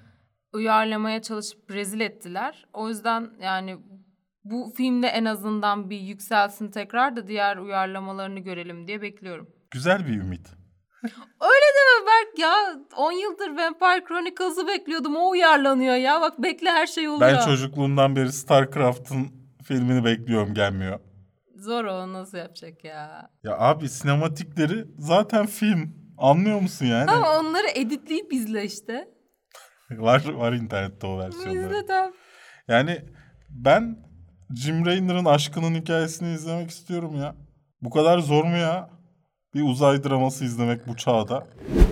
Uyarlamaya 0.52 1.22
çalışıp 1.22 1.70
rezil 1.70 2.00
ettiler. 2.00 2.66
O 2.72 2.88
yüzden 2.88 3.30
yani 3.42 3.78
bu 4.44 4.72
filmde 4.76 5.06
en 5.06 5.24
azından 5.24 5.90
bir 5.90 6.00
yükselsin 6.00 6.70
tekrar 6.70 7.16
da 7.16 7.26
diğer 7.26 7.56
uyarlamalarını 7.56 8.40
görelim 8.40 8.86
diye 8.86 9.02
bekliyorum. 9.02 9.50
Güzel 9.70 10.06
bir 10.06 10.20
ümit. 10.20 10.57
Öyle 11.40 11.68
deme 11.76 12.06
Berk 12.06 12.38
ya. 12.38 12.54
10 12.96 13.12
yıldır 13.12 13.48
Vampire 13.56 14.04
Chronicles'ı 14.08 14.66
bekliyordum. 14.66 15.16
O 15.16 15.30
uyarlanıyor 15.30 15.94
ya. 15.94 16.20
Bak 16.20 16.42
bekle 16.42 16.70
her 16.70 16.86
şey 16.86 17.08
oluyor. 17.08 17.32
Ben 17.32 17.44
çocukluğumdan 17.44 18.16
beri 18.16 18.32
StarCraft'ın 18.32 19.28
filmini 19.64 20.04
bekliyorum 20.04 20.54
gelmiyor. 20.54 21.00
Zor 21.56 21.84
o 21.84 22.12
nasıl 22.12 22.38
yapacak 22.38 22.84
ya. 22.84 23.30
Ya 23.44 23.58
abi 23.58 23.88
sinematikleri 23.88 24.84
zaten 24.98 25.46
film. 25.46 25.98
Anlıyor 26.18 26.60
musun 26.60 26.86
yani? 26.86 27.10
Ama 27.10 27.38
onları 27.38 27.68
editleyip 27.74 28.32
izle 28.32 28.64
işte. 28.64 29.08
var 29.90 30.32
var 30.32 30.52
internette 30.52 31.06
o 31.06 31.18
versiyonları. 31.18 31.74
İzle 31.74 31.86
tamam. 31.86 32.12
Yani 32.68 33.04
ben 33.48 33.98
Jim 34.54 34.86
Rayner'ın 34.86 35.24
aşkının 35.24 35.74
hikayesini 35.74 36.34
izlemek 36.34 36.70
istiyorum 36.70 37.16
ya. 37.16 37.34
Bu 37.82 37.90
kadar 37.90 38.18
zor 38.18 38.44
mu 38.44 38.56
ya? 38.56 38.90
Bir 39.54 39.62
uzay 39.62 40.04
draması 40.04 40.44
izlemek 40.44 40.88
bu 40.88 40.96
çağda. 40.96 41.46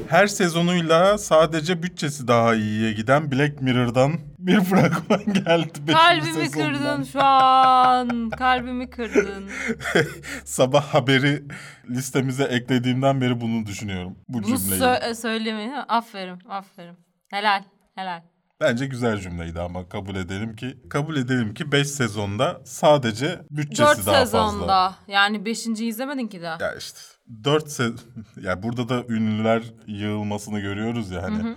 Her 0.08 0.26
sezonuyla 0.26 1.18
sadece 1.18 1.82
bütçesi 1.82 2.28
daha 2.28 2.54
iyiye 2.54 2.92
giden 2.92 3.30
Black 3.32 3.62
Mirror'dan 3.62 4.12
bir 4.38 4.60
fragman 4.60 5.24
geldi. 5.44 5.92
Kalbimi 5.92 6.32
sezondan. 6.32 6.72
kırdın 6.74 7.02
şu 7.02 7.22
an. 7.22 8.30
Kalbimi 8.30 8.90
kırdın. 8.90 9.48
Sabah 10.44 10.82
haberi 10.82 11.42
listemize 11.90 12.44
eklediğimden 12.44 13.20
beri 13.20 13.40
bunu 13.40 13.66
düşünüyorum. 13.66 14.16
Bu 14.28 14.42
Bunu 14.42 14.56
cümleyi. 14.58 14.80
sö- 14.80 15.14
söylemeyin. 15.14 15.70
ha? 15.72 15.84
Aferin, 15.88 16.38
aferin. 16.48 16.96
Helal, 17.30 17.62
helal. 17.94 18.22
Bence 18.60 18.86
güzel 18.86 19.20
cümleydi 19.20 19.60
ama 19.60 19.88
kabul 19.88 20.16
edelim 20.16 20.56
ki 20.56 20.78
kabul 20.90 21.16
edelim 21.16 21.54
ki 21.54 21.72
5 21.72 21.86
sezonda 21.88 22.60
sadece 22.64 23.40
bütçesi 23.50 24.06
daha 24.06 24.26
sezonda. 24.26 24.58
fazla. 24.58 24.96
Yani 25.08 25.44
beşinciyi 25.44 25.90
izlemedin 25.90 26.26
ki 26.28 26.42
daha. 26.42 26.58
Ya 26.64 26.74
işte 26.74 26.98
4 27.44 27.70
se 27.70 27.88
ya 28.42 28.62
burada 28.62 28.88
da 28.88 29.04
ünlüler 29.08 29.62
yığılmasını 29.86 30.60
görüyoruz 30.60 31.10
ya 31.10 31.22
hani. 31.22 31.56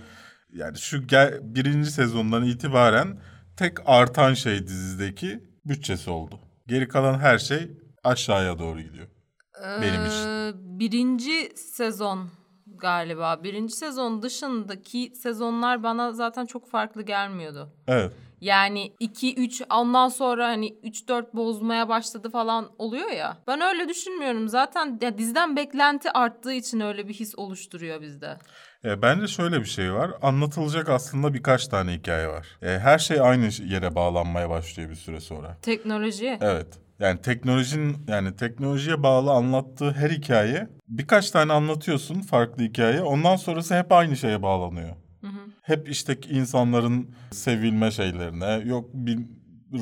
Yani 0.52 0.78
şu 0.78 1.06
gel 1.06 1.38
birinci 1.42 1.90
sezondan 1.90 2.44
itibaren 2.44 3.18
tek 3.56 3.78
artan 3.84 4.34
şey 4.34 4.66
dizideki 4.66 5.44
bütçesi 5.64 6.10
oldu. 6.10 6.40
Geri 6.66 6.88
kalan 6.88 7.18
her 7.18 7.38
şey 7.38 7.70
aşağıya 8.04 8.58
doğru 8.58 8.80
gidiyor. 8.80 9.06
Benim 9.82 10.06
için. 10.06 10.28
Ee, 10.28 10.52
Birinci 10.54 11.52
sezon 11.56 12.30
galiba. 12.66 13.44
Birinci 13.44 13.76
sezon 13.76 14.22
dışındaki 14.22 15.12
sezonlar 15.14 15.82
bana 15.82 16.12
zaten 16.12 16.46
çok 16.46 16.70
farklı 16.70 17.02
gelmiyordu. 17.02 17.72
Evet. 17.88 18.12
Yani 18.40 18.92
2-3 19.00 19.74
ondan 19.74 20.08
sonra 20.08 20.48
hani 20.48 20.68
3-4 20.68 21.34
bozmaya 21.34 21.88
başladı 21.88 22.30
falan 22.30 22.70
oluyor 22.78 23.10
ya. 23.10 23.36
Ben 23.46 23.60
öyle 23.60 23.88
düşünmüyorum. 23.88 24.48
Zaten 24.48 24.98
ya 25.02 25.18
diziden 25.18 25.56
beklenti 25.56 26.10
arttığı 26.10 26.52
için 26.52 26.80
öyle 26.80 27.08
bir 27.08 27.14
his 27.14 27.34
oluşturuyor 27.38 28.00
bizde. 28.00 28.38
E, 28.84 29.02
bence 29.02 29.26
şöyle 29.26 29.60
bir 29.60 29.64
şey 29.68 29.92
var. 29.92 30.10
Anlatılacak 30.22 30.88
aslında 30.88 31.34
birkaç 31.34 31.66
tane 31.68 31.92
hikaye 31.92 32.28
var. 32.28 32.46
E, 32.62 32.78
her 32.78 32.98
şey 32.98 33.20
aynı 33.20 33.48
yere 33.64 33.94
bağlanmaya 33.94 34.50
başlıyor 34.50 34.90
bir 34.90 34.94
süre 34.94 35.20
sonra. 35.20 35.56
Teknoloji. 35.62 36.38
Evet. 36.40 36.66
Yani 36.98 37.20
teknolojinin 37.20 37.96
yani 38.08 38.36
teknolojiye 38.36 39.02
bağlı 39.02 39.30
anlattığı 39.30 39.90
her 39.90 40.10
hikaye 40.10 40.68
birkaç 40.88 41.30
tane 41.30 41.52
anlatıyorsun 41.52 42.20
farklı 42.20 42.62
hikaye. 42.62 43.02
Ondan 43.02 43.36
sonrası 43.36 43.78
hep 43.78 43.92
aynı 43.92 44.16
şeye 44.16 44.42
bağlanıyor. 44.42 44.96
Hep 45.62 45.88
işte 45.90 46.16
insanların 46.30 47.10
sevilme 47.32 47.90
şeylerine 47.90 48.62
yok 48.66 48.90
bir 48.94 49.18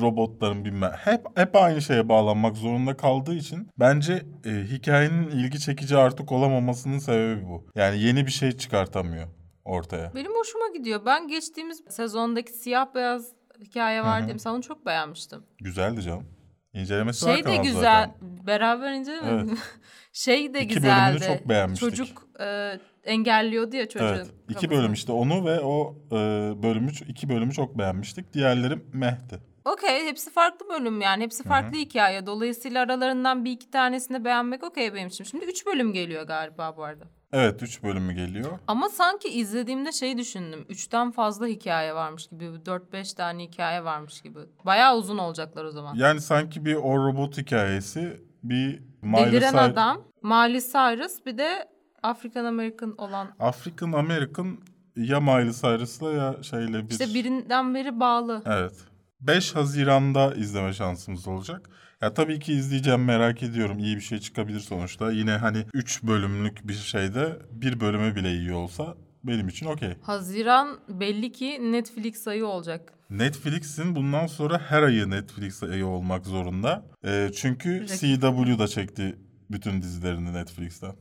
robotların 0.01 0.65
bilmem 0.65 0.91
hep 0.91 1.25
hep 1.35 1.55
aynı 1.55 1.81
şeye 1.81 2.09
bağlanmak 2.09 2.57
zorunda 2.57 2.97
kaldığı 2.97 3.35
için 3.35 3.67
bence 3.79 4.25
e, 4.45 4.49
hikayenin 4.49 5.27
ilgi 5.29 5.59
çekici 5.59 5.97
artık 5.97 6.31
olamamasının 6.31 6.99
sebebi 6.99 7.47
bu. 7.47 7.67
Yani 7.75 7.99
yeni 8.01 8.25
bir 8.25 8.31
şey 8.31 8.51
çıkartamıyor 8.51 9.27
ortaya. 9.65 10.15
Benim 10.15 10.31
hoşuma 10.35 10.67
gidiyor. 10.77 11.01
Ben 11.05 11.27
geçtiğimiz 11.27 11.81
sezondaki 11.89 12.51
siyah 12.53 12.95
beyaz 12.95 13.27
hikaye 13.61 14.03
var 14.03 14.23
diye 14.23 14.33
mesela 14.33 14.55
onu 14.55 14.61
çok 14.61 14.85
beğenmiştim. 14.85 15.43
Güzeldi 15.57 16.01
canım. 16.01 16.25
İncelemesi 16.73 17.25
Şey 17.25 17.45
de 17.45 17.55
güzel. 17.57 17.73
zaten. 17.81 18.11
Beraber 18.47 18.93
incelemedik 18.93 19.51
mi? 19.51 19.57
şey 20.13 20.53
de 20.53 20.61
İki 20.61 20.73
güzeldi. 20.75 21.19
bölümünü 21.21 21.37
çok 21.37 21.49
beğenmiştik. 21.49 21.89
Çocuk 21.89 22.27
e, 22.39 22.79
engelliyordu 23.03 23.75
ya 23.75 23.89
çocuğun 23.89 24.05
Evet. 24.07 24.27
iki 24.49 24.53
kafasını. 24.53 24.71
bölüm 24.79 24.93
işte 24.93 25.11
onu 25.11 25.45
ve 25.45 25.59
o 25.59 25.95
e, 26.11 26.15
bölümü 26.63 26.91
iki 27.07 27.29
bölümü 27.29 27.51
çok 27.53 27.77
beğenmiştik. 27.77 28.33
Diğerleri 28.33 28.79
mehti. 28.93 29.39
Okey 29.65 30.05
hepsi 30.05 30.31
farklı 30.31 30.69
bölüm 30.69 31.01
yani. 31.01 31.23
Hepsi 31.23 31.43
farklı 31.43 31.77
hikaye. 31.77 32.25
Dolayısıyla 32.25 32.83
aralarından 32.83 33.45
bir 33.45 33.51
iki 33.51 33.69
tanesini 33.71 34.25
beğenmek 34.25 34.63
okey 34.63 34.93
benim 34.93 35.07
için. 35.07 35.23
Şimdi 35.23 35.45
üç 35.45 35.65
bölüm 35.67 35.93
geliyor 35.93 36.23
galiba 36.27 36.77
bu 36.77 36.83
arada. 36.83 37.05
Evet 37.33 37.63
3 37.63 37.83
bölümü 37.83 38.13
geliyor. 38.13 38.59
Ama 38.67 38.89
sanki 38.89 39.27
izlediğimde 39.29 39.91
şey 39.91 40.17
düşündüm. 40.17 40.65
Üçten 40.69 41.11
fazla 41.11 41.47
hikaye 41.47 41.95
varmış 41.95 42.27
gibi. 42.27 42.45
4-5 42.45 43.15
tane 43.15 43.43
hikaye 43.43 43.83
varmış 43.83 44.21
gibi. 44.21 44.39
Bayağı 44.65 44.97
uzun 44.97 45.17
olacaklar 45.17 45.63
o 45.65 45.71
zaman. 45.71 45.95
Yani 45.95 46.21
sanki 46.21 46.65
bir 46.65 46.75
o 46.75 46.97
robot 47.07 47.37
hikayesi 47.37 48.17
bir 48.43 48.79
Miley 49.01 49.25
Deliren 49.25 49.53
Cyrus- 49.53 49.71
adam, 49.71 50.01
Miley 50.23 50.61
Cyrus 50.61 51.25
bir 51.25 51.37
de 51.37 51.67
African 52.03 52.45
American 52.45 52.95
olan. 52.97 53.35
African 53.39 53.91
American 53.91 54.57
ya 54.95 55.19
Miley 55.19 55.51
Cyrus'la 55.51 56.11
ya 56.13 56.43
şeyle 56.43 56.85
bir... 56.85 56.91
İşte 56.91 57.13
birinden 57.13 57.75
beri 57.75 57.99
bağlı. 57.99 58.43
Evet. 58.45 58.73
5 59.21 59.55
Haziran'da 59.55 60.33
izleme 60.35 60.73
şansımız 60.73 61.27
olacak. 61.27 61.69
Ya 62.01 62.13
tabii 62.13 62.39
ki 62.39 62.53
izleyeceğim 62.53 63.03
merak 63.03 63.43
ediyorum. 63.43 63.79
İyi 63.79 63.95
bir 63.95 64.01
şey 64.01 64.19
çıkabilir 64.19 64.59
sonuçta. 64.59 65.11
Yine 65.11 65.31
hani 65.31 65.65
3 65.73 66.03
bölümlük 66.03 66.67
bir 66.67 66.73
şeyde 66.73 67.39
bir 67.51 67.79
bölümü 67.79 68.15
bile 68.15 68.31
iyi 68.31 68.53
olsa 68.53 68.95
benim 69.23 69.47
için 69.47 69.65
okey. 69.65 69.93
Haziran 70.01 70.79
belli 70.89 71.31
ki 71.31 71.71
Netflix 71.71 72.27
ayı 72.27 72.45
olacak. 72.45 72.93
Netflix'in 73.09 73.95
bundan 73.95 74.27
sonra 74.27 74.59
her 74.59 74.83
ayı 74.83 75.09
Netflix 75.09 75.63
ayı 75.63 75.85
olmak 75.85 76.25
zorunda. 76.25 76.85
Ee, 77.05 77.31
çünkü 77.35 77.85
CW 77.87 78.59
da 78.59 78.67
çekti 78.67 79.15
bütün 79.51 79.81
dizilerini 79.81 80.33
Netflix'ten. 80.33 80.95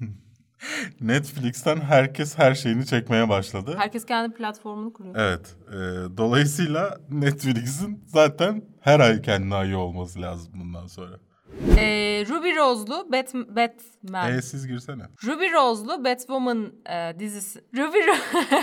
Netflix'ten 1.00 1.80
herkes 1.80 2.38
her 2.38 2.54
şeyini 2.54 2.86
çekmeye 2.86 3.28
başladı. 3.28 3.74
Herkes 3.78 4.04
kendi 4.04 4.34
platformunu 4.34 4.92
kuruyor. 4.92 5.14
Evet. 5.18 5.56
e, 5.68 5.76
dolayısıyla 6.16 6.98
Netflix'in 7.10 8.04
zaten 8.06 8.62
her 8.80 9.00
ay 9.00 9.22
kendine 9.22 9.54
ayı 9.54 9.78
olması 9.78 10.22
lazım 10.22 10.52
bundan 10.54 10.86
sonra. 10.86 11.16
Ee, 11.78 12.24
Ruby 12.28 12.56
Rose'lu 12.56 13.12
Bat 13.12 13.34
Batman. 13.34 14.32
E 14.32 14.42
siz 14.42 14.66
girsene. 14.66 15.02
Ruby 15.26 15.52
Rose'lu 15.52 16.04
Batwoman 16.04 16.72
e, 16.90 17.18
dizisi. 17.18 17.60
Ruby, 17.76 17.98
Ro- 17.98 18.54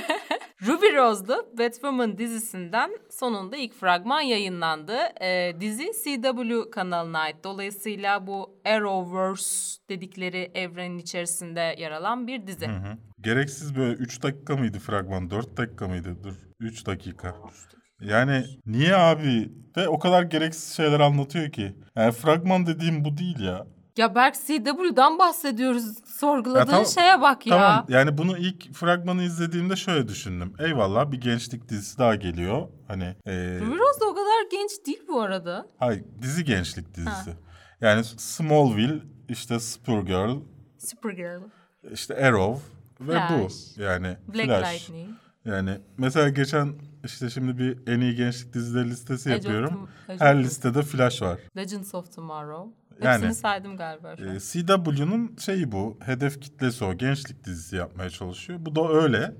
Ruby 0.68 0.96
Rose'lu 0.96 1.46
Batwoman 1.58 2.18
dizisinden 2.18 2.92
sonunda 3.10 3.58
ilk 3.58 3.74
fragman 3.74 4.22
yayınlandı. 4.22 4.98
E, 5.22 5.56
dizi 5.60 5.92
CW 6.04 6.70
kanalına 6.72 7.20
ait. 7.20 7.36
Dolayısıyla 7.44 8.28
bu 8.28 8.60
Arrowverse 8.66 9.80
dedikleri 9.90 10.52
evrenin 10.54 10.98
içerisinde 10.98 11.76
yer 11.78 11.92
alan 11.92 12.28
bir 12.28 12.48
dizi. 12.48 12.68
Hı 12.68 12.72
hı. 12.72 12.98
Gereksiz 13.22 13.76
böyle 13.76 13.94
3 13.94 14.24
dakika 14.24 14.56
mıydı 14.58 14.80
fragman? 14.80 15.30
4 15.30 15.58
dakika 15.58 15.88
mıydı? 15.88 16.18
Dur 16.24 16.34
3 16.60 16.86
dakika. 16.86 17.36
Yani 18.02 18.46
niye 18.66 18.96
abi? 18.96 19.52
Ve 19.78 19.88
o 19.88 20.00
kadar 20.00 20.24
gereksiz 20.24 20.76
şeyler 20.76 21.00
anlatıyor 21.00 21.52
ki. 21.52 21.76
Yani 21.96 22.12
fragman 22.12 22.66
dediğim 22.68 23.06
bu 23.06 23.18
değil 23.18 23.40
ya. 23.40 23.68
Ya 23.98 24.16
Berk 24.16 24.36
CW'dan 24.48 25.20
bahsediyoruz. 25.20 25.98
Sorguladığın 26.06 26.60
Ya 26.60 26.66
tamam- 26.66 26.86
şeye 26.86 27.22
bak 27.22 27.48
ya. 27.48 27.58
Tamam 27.58 27.86
yani 27.90 28.18
bunu 28.18 28.38
ilk 28.38 28.74
fragmanı 28.74 29.24
izlediğimde 29.24 29.76
şöyle 29.76 30.08
düşündüm. 30.08 30.54
Eyvallah 30.60 31.12
bir 31.12 31.22
gençlik 31.22 31.70
dizisi 31.70 31.98
daha 31.98 32.16
geliyor. 32.16 32.68
Hani 32.88 33.04
e, 33.26 33.34
Ruby 33.60 33.78
Rose 33.78 34.02
da 34.02 34.06
o 34.06 34.14
kadar 34.14 34.50
genç 34.52 34.72
değil 34.86 35.02
bu 35.08 35.22
arada. 35.22 35.68
hayır 35.80 36.04
dizi 36.22 36.44
gençlik 36.46 36.96
dizisi. 36.96 37.32
Yani 37.82 38.04
Smallville, 38.04 39.00
işte 39.30 39.60
Supergirl, 39.60 40.36
Supergirl, 40.78 41.42
işte 41.92 42.16
Arrow 42.28 42.64
ve 43.02 43.12
Flash, 43.12 43.32
bu. 43.78 43.82
Yani 43.82 44.18
Black 44.34 44.46
Flash. 44.46 44.74
Lightning. 44.74 45.10
Yani 45.48 45.72
mesela 45.98 46.30
geçen 46.30 46.74
işte 47.06 47.30
şimdi 47.30 47.58
bir 47.58 47.94
en 47.94 48.00
iyi 48.02 48.16
gençlik 48.16 48.54
dizileri 48.54 48.90
listesi 48.90 49.30
Age 49.30 49.38
of 49.40 49.46
yapıyorum. 49.46 49.90
Age 50.08 50.14
of 50.16 50.22
Her 50.22 50.36
Tom- 50.36 50.44
listede 50.44 50.82
Flash 50.82 51.22
var. 51.22 51.40
Legends 51.58 51.96
of 51.96 52.16
Tomorrow. 52.16 52.72
Yani- 53.04 53.14
Hepsini 53.16 53.36
saydım 53.36 53.78
galiba 53.78 54.18
şu 54.18 54.30
an. 54.30 54.36
Ee, 54.36 54.40
CW'nun 54.40 55.36
şeyi 55.40 55.72
bu. 55.72 55.98
Hedef 56.06 56.42
kitlesi 56.42 56.86
o. 56.86 56.94
Gençlik 56.94 57.44
dizisi 57.46 57.76
yapmaya 57.76 58.10
çalışıyor. 58.10 58.60
Bu 58.62 58.76
da 58.76 58.90
öyle. 58.90 59.34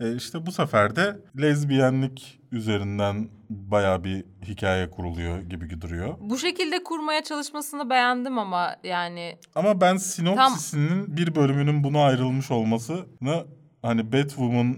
Ee, 0.00 0.16
işte 0.16 0.46
bu 0.46 0.52
sefer 0.52 0.96
de 0.96 1.18
lezbiyenlik 1.40 2.40
üzerinden 2.52 3.28
baya 3.50 4.04
bir 4.04 4.24
hikaye 4.44 4.90
kuruluyor 4.90 5.38
gibi 5.40 5.80
duruyor. 5.80 6.14
Bu 6.20 6.38
şekilde 6.38 6.84
kurmaya 6.84 7.22
çalışmasını 7.24 7.90
beğendim 7.90 8.38
ama 8.38 8.76
yani 8.84 9.38
Ama 9.54 9.80
ben 9.80 9.96
sinopsisinin 9.96 11.16
bir 11.16 11.34
bölümünün 11.34 11.84
buna 11.84 12.04
ayrılmış 12.04 12.50
olmasını 12.50 13.46
hani 13.82 14.12
Batwoman 14.12 14.76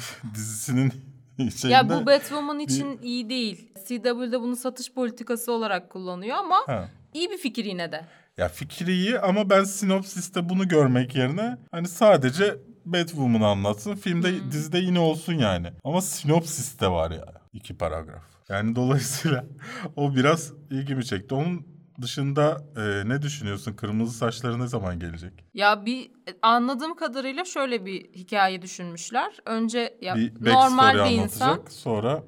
dizisinin 0.34 0.92
şeyinde... 1.38 1.68
ya 1.68 1.88
bu 1.88 2.06
Batwoman 2.06 2.58
için 2.58 2.98
iyi 3.02 3.28
değil. 3.28 3.72
CW'de 3.88 4.40
bunu 4.40 4.56
satış 4.56 4.92
politikası 4.92 5.52
olarak 5.52 5.90
kullanıyor 5.90 6.36
ama 6.36 6.56
Ha. 6.66 6.88
iyi 7.14 7.30
bir 7.30 7.38
fikir 7.38 7.64
yine 7.64 7.92
de. 7.92 8.04
Ya 8.36 8.48
fikri 8.48 8.92
iyi 8.92 9.18
ama 9.18 9.50
ben 9.50 9.64
sinopsiste 9.64 10.48
bunu 10.48 10.68
görmek 10.68 11.14
yerine 11.14 11.58
hani 11.70 11.88
sadece 11.88 12.56
Batwoman'ı 12.84 13.46
anlatsın. 13.46 13.94
Filmde 13.94 14.50
dizide 14.50 14.78
yine 14.78 14.98
olsun 14.98 15.32
yani. 15.32 15.68
Ama 15.84 16.00
sinopsiste 16.02 16.88
var 16.88 17.10
ya 17.10 17.24
iki 17.52 17.76
paragraf. 17.76 18.22
Yani 18.48 18.76
dolayısıyla 18.76 19.44
o 19.96 20.16
biraz 20.16 20.52
ilgimi 20.70 21.04
çekti. 21.04 21.34
Onun 21.34 21.66
dışında 22.02 22.64
e, 22.76 23.08
ne 23.08 23.22
düşünüyorsun? 23.22 23.72
Kırmızı 23.72 24.18
saçları 24.18 24.60
ne 24.60 24.66
zaman 24.66 24.98
gelecek? 24.98 25.32
Ya 25.54 25.86
bir 25.86 26.10
anladığım 26.42 26.96
kadarıyla 26.96 27.44
şöyle 27.44 27.86
bir 27.86 28.04
hikaye 28.14 28.62
düşünmüşler. 28.62 29.36
Önce 29.46 29.98
ya 30.00 30.16
bir 30.16 30.32
normal 30.44 30.94
bir 30.94 31.10
insan 31.22 31.62
Sonra 31.68 32.22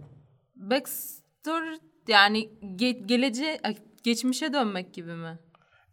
backstory 0.57 1.77
yani 2.09 2.51
ge- 2.63 3.07
geleceğe 3.07 3.61
geçmişe 4.03 4.53
dönmek 4.53 4.95
gibi 4.95 5.15
mi? 5.15 5.39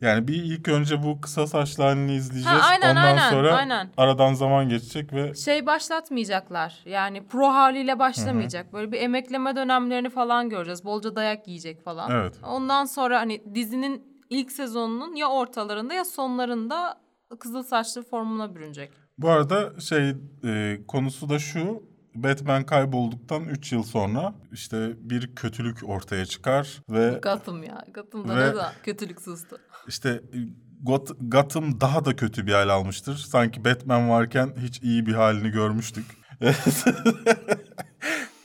Yani 0.01 0.27
bir 0.27 0.35
ilk 0.35 0.67
önce 0.67 1.03
bu 1.03 1.21
kısa 1.21 1.47
saçlı 1.47 1.83
halini 1.83 2.15
izleyeceğiz. 2.15 2.59
Ha, 2.61 2.67
aynen, 2.69 2.89
Ondan 2.89 3.03
aynen, 3.03 3.29
sonra 3.29 3.55
aynen. 3.55 3.89
aradan 3.97 4.33
zaman 4.33 4.69
geçecek 4.69 5.13
ve 5.13 5.33
şey 5.33 5.65
başlatmayacaklar. 5.65 6.79
Yani 6.85 7.27
pro 7.27 7.47
haliyle 7.47 7.99
başlamayacak. 7.99 8.73
Böyle 8.73 8.91
bir 8.91 8.99
emekleme 8.99 9.55
dönemlerini 9.55 10.09
falan 10.09 10.49
göreceğiz. 10.49 10.85
Bolca 10.85 11.15
dayak 11.15 11.47
yiyecek 11.47 11.83
falan. 11.83 12.11
Evet. 12.11 12.33
Ondan 12.43 12.85
sonra 12.85 13.19
hani 13.19 13.55
dizinin 13.55 14.23
ilk 14.29 14.51
sezonunun 14.51 15.15
ya 15.15 15.27
ortalarında 15.27 15.93
ya 15.93 16.05
sonlarında 16.05 17.01
kızıl 17.39 17.63
saçlı 17.63 18.03
formuna 18.03 18.55
bürünecek. 18.55 18.91
Bu 19.17 19.29
arada 19.29 19.79
şey 19.79 20.15
e, 20.43 20.79
konusu 20.87 21.29
da 21.29 21.39
şu. 21.39 21.83
Batman 22.15 22.63
kaybolduktan 22.65 23.43
3 23.43 23.71
yıl 23.71 23.83
sonra 23.83 24.33
işte 24.51 24.89
bir 24.97 25.35
kötülük 25.35 25.89
ortaya 25.89 26.25
çıkar 26.25 26.81
ve 26.89 27.19
Gotham 27.23 27.63
ya. 27.63 27.85
Gotham'da 27.93 28.35
Ve- 28.35 28.49
ne 28.49 28.55
da 28.55 28.73
kötülük 28.83 29.21
sustu. 29.21 29.57
işte 29.87 30.09
e, 30.09 30.37
Got- 30.85 31.29
Gotham 31.31 31.81
daha 31.81 32.05
da 32.05 32.15
kötü 32.15 32.47
bir 32.47 32.53
hal 32.53 32.69
almıştır. 32.69 33.15
Sanki 33.15 33.65
Batman 33.65 34.09
varken 34.09 34.53
hiç 34.61 34.81
iyi 34.81 35.05
bir 35.05 35.13
halini 35.13 35.49
görmüştük. 35.51 36.05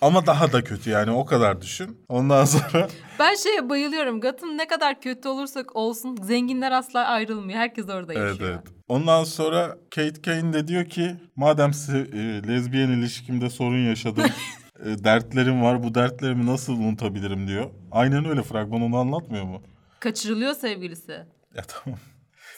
Ama 0.01 0.27
daha 0.27 0.53
da 0.53 0.65
kötü 0.65 0.91
yani 0.91 1.11
o 1.11 1.25
kadar 1.25 1.61
düşün. 1.63 1.99
Ondan 2.09 2.45
sonra 2.45 2.89
Ben 3.19 3.35
şeye 3.35 3.69
bayılıyorum. 3.69 4.21
Gotham 4.21 4.57
ne 4.59 4.67
kadar 4.67 5.01
kötü 5.01 5.29
olursak 5.29 5.77
olsun 5.77 6.17
zenginler 6.23 6.73
asla 6.73 7.05
ayrılmıyor. 7.07 7.59
Herkes 7.59 7.89
orada 7.89 8.15
evet 8.15 8.31
yaşıyor. 8.31 8.51
evet. 8.51 8.76
Ondan 8.89 9.25
sonra 9.25 9.79
Kate 9.91 10.23
Kane 10.23 10.53
de 10.53 10.69
diyor 10.69 10.85
ki 10.85 11.17
madem 11.37 11.71
se- 11.71 12.17
e, 12.19 12.49
lezbiyen 12.49 12.89
ilişkimde 12.89 13.51
sorun 13.51 13.87
yaşadım. 13.89 14.25
e, 14.85 15.05
dertlerim 15.05 15.63
var 15.63 15.83
bu 15.83 15.95
dertlerimi 15.95 16.47
nasıl 16.47 16.73
unutabilirim 16.73 17.49
diyor. 17.49 17.71
Aynen 17.93 18.25
öyle 18.25 18.43
fragman 18.43 18.83
onu 18.83 18.97
anlatmıyor 18.97 19.45
mu? 19.45 19.63
Kaçırılıyor 20.01 20.55
sevgilisi. 20.55 21.13
Ya 21.55 21.63
tamam. 21.69 21.99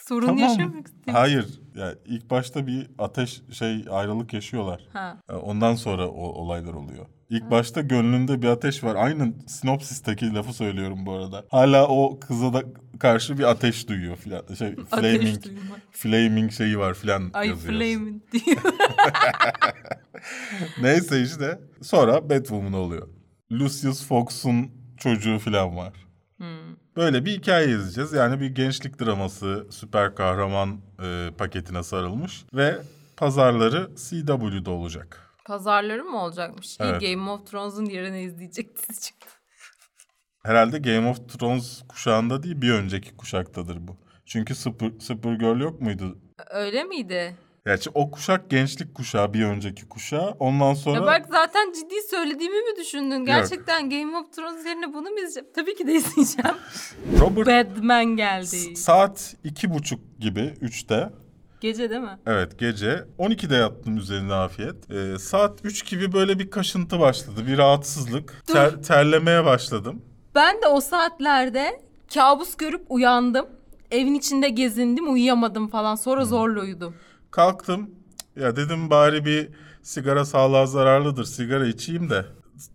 Sorun 0.07 0.25
tamam. 0.25 0.39
yaşamak 0.41 0.87
istemiyor. 0.87 1.19
Hayır. 1.21 1.59
Ya 1.75 1.93
ilk 2.05 2.29
başta 2.29 2.67
bir 2.67 2.87
ateş 2.97 3.41
şey 3.51 3.85
ayrılık 3.89 4.33
yaşıyorlar. 4.33 4.87
Ha. 4.93 5.17
E, 5.29 5.33
Ondan 5.33 5.75
sonra 5.75 6.07
o 6.07 6.21
olaylar 6.21 6.73
oluyor. 6.73 7.05
İlk 7.29 7.51
başta 7.51 7.81
gönlünde 7.81 8.41
bir 8.41 8.47
ateş 8.47 8.83
var. 8.83 8.95
Aynı 8.95 9.33
sinopsisteki 9.47 10.33
lafı 10.33 10.53
söylüyorum 10.53 11.05
bu 11.05 11.13
arada. 11.13 11.45
Hala 11.49 11.87
o 11.87 12.19
kıza 12.19 12.53
da 12.53 12.63
karşı 12.99 13.37
bir 13.37 13.43
ateş 13.43 13.87
duyuyor 13.87 14.17
filan. 14.17 14.53
Şey 14.57 14.75
flaming 14.75 15.43
flaming 15.91 16.51
şeyi 16.51 16.79
var 16.79 16.93
filan 16.93 17.29
Ay 17.33 17.47
yazıyor. 17.47 17.73
flaming 17.73 18.21
diyor. 18.31 18.57
Neyse 20.81 21.21
işte. 21.21 21.59
Sonra 21.81 22.29
Batwoman 22.29 22.73
oluyor. 22.73 23.07
Lucius 23.51 24.07
Fox'un 24.07 24.71
çocuğu 24.97 25.39
filan 25.39 25.77
var. 25.77 25.93
Hmm. 26.37 26.47
Böyle 26.95 27.25
bir 27.25 27.31
hikaye 27.31 27.67
izleyeceğiz. 27.67 28.13
Yani 28.13 28.41
bir 28.41 28.55
gençlik 28.55 29.01
draması 29.01 29.67
süper 29.69 30.15
kahraman 30.15 30.77
e, 31.03 31.29
paketine 31.37 31.83
sarılmış 31.83 32.45
ve 32.53 32.77
pazarları 33.17 33.89
CW'de 34.09 34.69
olacak. 34.69 35.28
Pazarları 35.45 36.03
mı 36.03 36.23
olacakmış? 36.23 36.79
İyi 36.79 36.83
Evet. 36.83 37.01
Game 37.01 37.29
of 37.31 37.47
Thrones'un 37.47 37.85
yerine 37.85 38.21
izleyecek 38.23 38.77
dizi 38.77 39.01
çıktı. 39.01 39.27
Herhalde 40.45 40.77
Game 40.79 41.09
of 41.09 41.29
Thrones 41.29 41.81
kuşağında 41.89 42.43
değil 42.43 42.61
bir 42.61 42.71
önceki 42.71 43.17
kuşaktadır 43.17 43.87
bu. 43.87 43.97
Çünkü 44.25 44.55
Super, 44.55 44.91
Supergirl 44.99 45.59
yok 45.61 45.81
muydu? 45.81 46.17
Öyle 46.49 46.83
miydi? 46.83 47.35
Gerçi 47.65 47.89
o 47.93 48.11
kuşak 48.11 48.49
gençlik 48.49 48.95
kuşağı 48.95 49.33
bir 49.33 49.45
önceki 49.45 49.89
kuşağı. 49.89 50.29
Ondan 50.39 50.73
sonra 50.73 50.95
Ya 50.99 51.05
bak 51.05 51.25
zaten 51.31 51.71
ciddi 51.71 51.95
söylediğimi 52.09 52.55
mi 52.61 52.79
düşündün? 52.79 53.25
Gerçekten 53.25 53.89
Game 53.89 54.17
of 54.17 54.33
Thrones 54.33 54.65
yerine 54.65 54.93
bunu 54.93 55.09
mu 55.09 55.15
izleyeceğim? 55.15 55.47
Tabii 55.55 55.75
ki 55.75 55.87
de 55.87 55.93
izleyeceğim. 55.93 56.57
Robert 57.19 57.47
Batman 57.47 58.05
geldi. 58.05 58.75
saat 58.75 59.35
iki 59.43 59.73
buçuk 59.73 60.19
gibi 60.19 60.53
üçte 60.61 61.09
Gece 61.61 61.89
değil 61.89 62.01
mi? 62.01 62.19
Evet 62.25 62.59
gece 62.59 63.05
12'de 63.19 63.55
yattım 63.55 63.97
üzerine 63.97 64.33
afiyet. 64.33 64.91
Ee, 64.91 65.19
saat 65.19 65.59
3 65.63 65.89
gibi 65.89 66.13
böyle 66.13 66.39
bir 66.39 66.49
kaşıntı 66.51 66.99
başladı. 66.99 67.47
Bir 67.47 67.57
rahatsızlık. 67.57 68.43
Dur. 68.47 68.53
Ter- 68.53 68.81
terlemeye 68.83 69.45
başladım. 69.45 70.01
Ben 70.35 70.61
de 70.61 70.67
o 70.67 70.81
saatlerde 70.81 71.81
kabus 72.13 72.55
görüp 72.57 72.85
uyandım. 72.89 73.45
Evin 73.91 74.13
içinde 74.13 74.49
gezindim, 74.49 75.13
uyuyamadım 75.13 75.67
falan. 75.67 75.95
Sonra 75.95 76.25
zorla 76.25 76.61
uyudum. 76.61 76.95
Kalktım. 77.31 77.89
Ya 78.35 78.55
dedim 78.55 78.89
bari 78.89 79.25
bir 79.25 79.49
sigara 79.83 80.25
sağlığa 80.25 80.65
zararlıdır. 80.65 81.23
Sigara 81.23 81.67
içeyim 81.67 82.09
de 82.09 82.25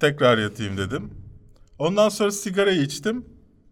tekrar 0.01 0.39
yatayım 0.39 0.77
dedim. 0.77 1.11
Ondan 1.79 2.09
sonra 2.09 2.31
sigarayı 2.31 2.81
içtim. 2.83 3.25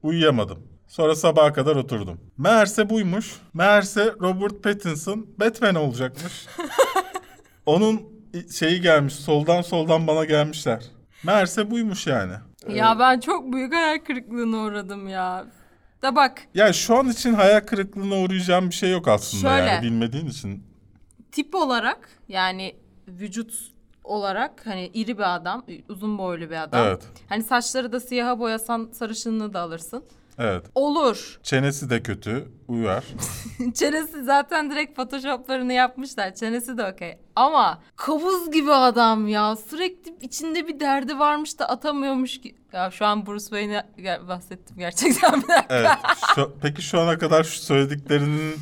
Uyuyamadım. 0.03 0.59
Sonra 0.93 1.15
sabaha 1.15 1.53
kadar 1.53 1.77
oturdum. 1.77 2.21
Meğerse 2.39 2.91
buymuş. 2.91 3.37
Meğerse 3.55 4.15
Robert 4.21 4.63
Pattinson 4.63 5.27
Batman 5.41 5.75
olacakmış. 5.75 6.47
Onun 7.67 8.03
şeyi 8.59 8.81
gelmiş. 8.81 9.15
Soldan 9.15 9.63
soldan 9.63 10.07
bana 10.07 10.25
gelmişler. 10.25 10.85
Meğerse 11.25 11.71
buymuş 11.71 12.07
yani. 12.07 12.33
Ya 12.69 12.99
ben 12.99 13.21
çok 13.21 13.53
büyük 13.53 13.75
hayal 13.75 13.99
kırıklığına 13.99 14.57
uğradım 14.57 15.09
ya. 15.09 15.47
Da 16.03 16.17
bak 16.17 16.43
Ya 16.55 16.73
şu 16.73 16.97
an 16.99 17.09
için 17.09 17.35
hayal 17.35 17.61
kırıklığına 17.61 18.17
uğrayacağım 18.17 18.71
bir 18.71 18.75
şey 18.75 18.91
yok 18.91 19.09
aslında 19.09 19.49
Şöyle. 19.49 19.71
yani 19.71 19.83
bilmediğin 19.83 20.27
için. 20.27 20.67
tip 21.33 21.55
olarak 21.55 22.09
yani 22.29 22.77
vücut 23.09 23.55
olarak 24.05 24.67
hani 24.67 24.87
iri 24.87 25.19
bir 25.19 25.35
adam, 25.35 25.65
uzun 25.89 26.19
boylu 26.19 26.51
bir 26.51 26.63
adam. 26.63 26.87
Evet. 26.87 27.03
Hani 27.29 27.43
saçları 27.43 27.93
da 27.93 28.01
siyaha 28.01 28.39
boyasan 28.39 28.91
sarışınlığı 28.93 29.55
da 29.55 29.61
alırsın. 29.61 30.05
Evet. 30.39 30.65
Olur. 30.75 31.39
Çenesi 31.43 31.91
de 31.91 32.03
kötü. 32.03 32.49
Uyar. 32.69 33.05
Çenesi 33.75 34.23
zaten 34.25 34.71
direkt 34.71 34.97
photoshoplarını 34.97 35.73
yapmışlar. 35.73 36.35
Çenesi 36.35 36.79
de 36.79 36.93
okey. 36.93 37.19
Ama 37.37 37.83
kabuz 37.97 38.51
gibi 38.51 38.73
adam 38.73 39.29
ya. 39.29 39.57
Sürekli 39.57 40.17
içinde 40.21 40.69
bir 40.69 40.81
derdi 40.81 41.19
varmış 41.19 41.59
da 41.59 41.69
atamıyormuş 41.69 42.41
ki. 42.41 42.57
Ya 42.73 42.91
şu 42.91 43.05
an 43.07 43.27
Bruce 43.27 43.45
Wayne'e 43.45 43.85
ger- 43.99 44.29
bahsettim 44.29 44.77
gerçekten 44.79 45.43
bir 45.43 45.49
dakika. 45.49 45.67
Evet. 45.71 45.89
Şu- 46.35 46.53
peki 46.63 46.83
şu 46.83 47.01
ana 47.01 47.19
kadar 47.19 47.45
şu 47.45 47.61
söylediklerinin 47.63 48.55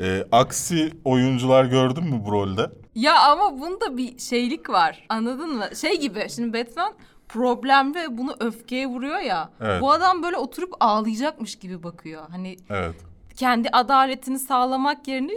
e, 0.00 0.24
aksi 0.32 0.92
oyuncular 1.04 1.64
gördün 1.64 2.04
mü 2.04 2.22
bu 2.26 2.32
rolde? 2.32 2.70
Ya 2.94 3.20
ama 3.22 3.58
bunda 3.60 3.96
bir 3.96 4.18
şeylik 4.18 4.70
var. 4.70 5.06
Anladın 5.08 5.54
mı? 5.56 5.64
Şey 5.80 6.00
gibi 6.00 6.26
şimdi 6.30 6.58
Batman 6.60 6.92
problemli 7.28 7.94
ve 7.94 8.18
bunu 8.18 8.36
öfkeye 8.40 8.86
vuruyor 8.86 9.18
ya. 9.18 9.50
Evet. 9.60 9.82
Bu 9.82 9.92
adam 9.92 10.22
böyle 10.22 10.36
oturup 10.36 10.72
ağlayacakmış 10.80 11.56
gibi 11.56 11.82
bakıyor. 11.82 12.22
Hani 12.30 12.56
Evet. 12.70 12.94
kendi 13.36 13.68
adaletini 13.68 14.38
sağlamak 14.38 15.08
yerine 15.08 15.32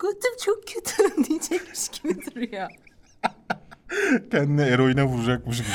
Gotham 0.00 0.32
çok 0.44 0.66
kötü 0.66 1.24
diyecekmiş 1.28 1.88
gibi 1.88 2.14
duruyor. 2.26 2.68
Kendine 4.30 4.62
eroine 4.62 5.04
vuracakmış 5.04 5.58
gibi. 5.58 5.68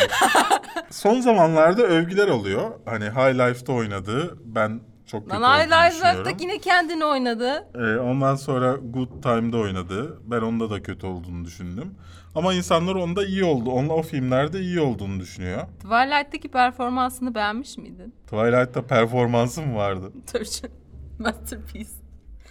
Son 0.91 1.19
zamanlarda 1.21 1.83
övgüler 1.83 2.27
oluyor. 2.27 2.71
Hani 2.85 3.05
High 3.05 3.33
Life'da 3.49 3.71
oynadığı 3.73 4.37
ben 4.55 4.79
çok 5.07 5.29
kötü 5.29 5.41
Lan 5.41 5.59
High. 5.59 5.65
Life'da 5.67 6.29
yine 6.39 6.57
kendini 6.59 7.05
oynadı. 7.05 7.67
Ee, 7.75 7.97
ondan 7.99 8.35
sonra 8.35 8.75
Good 8.75 9.23
Time'da 9.23 9.57
oynadı. 9.57 10.21
Ben 10.25 10.41
onda 10.41 10.69
da 10.69 10.83
kötü 10.83 11.07
olduğunu 11.07 11.45
düşündüm. 11.45 11.95
Ama 12.35 12.53
insanlar 12.53 12.95
onda 12.95 13.25
iyi 13.25 13.43
oldu. 13.43 13.69
Onunla 13.71 13.93
o 13.93 14.01
filmlerde 14.01 14.59
iyi 14.59 14.79
olduğunu 14.79 15.19
düşünüyor. 15.19 15.61
Twilight'teki 15.79 16.47
performansını 16.47 17.35
beğenmiş 17.35 17.77
miydin? 17.77 18.15
Twilight'ta 18.25 18.81
performansı 18.87 19.61
mı 19.61 19.75
vardı? 19.75 20.11
Tabii 20.33 20.49
canım. 20.49 20.75
Masterpiece. 21.19 21.91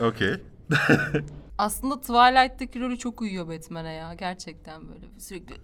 Okey. 0.01 0.35
Aslında 1.59 2.01
Twilight'teki 2.01 2.81
rolü 2.81 2.99
çok 2.99 3.21
uyuyor 3.21 3.49
Batman'e 3.49 3.93
ya. 3.93 4.15
Gerçekten 4.15 4.89
böyle 4.89 5.07
sürekli 5.19 5.55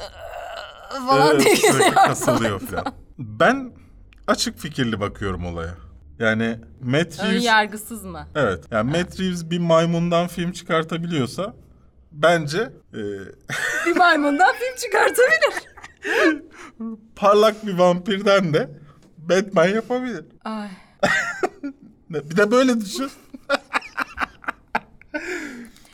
falan 1.06 1.30
Evet, 1.34 1.44
diye 1.44 1.56
sürekli 1.56 1.94
kasılıyor 1.94 2.60
falan. 2.60 2.84
Ben 3.18 3.72
açık 4.26 4.58
fikirli 4.58 5.00
bakıyorum 5.00 5.46
olaya. 5.46 5.74
Yani 6.22 6.56
Matt 6.80 7.20
Ön 7.20 7.30
Reeves... 7.30 7.44
yargısız 7.44 8.04
mı? 8.04 8.26
Evet. 8.34 8.64
Yani 8.70 8.90
Matt 8.90 9.20
Reeves 9.20 9.50
bir 9.50 9.58
maymundan 9.58 10.26
film 10.26 10.52
çıkartabiliyorsa 10.52 11.54
bence 12.12 12.58
e, 12.94 13.00
Bir 13.86 13.96
maymundan 13.96 14.52
film 14.52 14.76
çıkartabilir. 14.76 15.54
parlak 17.16 17.66
bir 17.66 17.78
vampirden 17.78 18.54
de 18.54 18.68
Batman 19.18 19.68
yapabilir. 19.68 20.24
Ay. 20.44 20.68
Bir 22.10 22.36
de 22.36 22.50
böyle 22.50 22.80
düşün. 22.80 23.10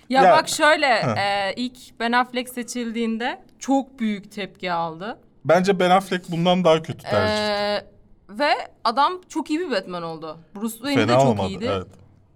Ya, 0.08 0.22
Ya- 0.22 0.32
bak 0.32 0.48
şöyle 0.48 0.86
e, 1.18 1.54
ilk 1.56 2.00
Ben 2.00 2.12
Affleck 2.12 2.48
seçildiğinde 2.48 3.40
çok 3.58 3.98
büyük 4.00 4.32
tepki 4.32 4.72
aldı. 4.72 5.18
Bence 5.44 5.80
Ben 5.80 5.90
Affleck 5.90 6.30
bundan 6.30 6.64
daha 6.64 6.82
kötü 6.82 6.98
tercih. 6.98 7.44
E, 7.44 7.97
ve 8.28 8.50
adam 8.84 9.20
çok 9.28 9.50
iyi 9.50 9.60
bir 9.60 9.70
Batman 9.70 10.02
oldu. 10.02 10.38
Bruce 10.56 10.74
Wayne 10.74 11.00
de 11.02 11.06
Fena 11.06 11.20
çok 11.20 11.28
olmadı. 11.28 11.48
iyiydi. 11.48 11.70
Evet. 11.72 11.86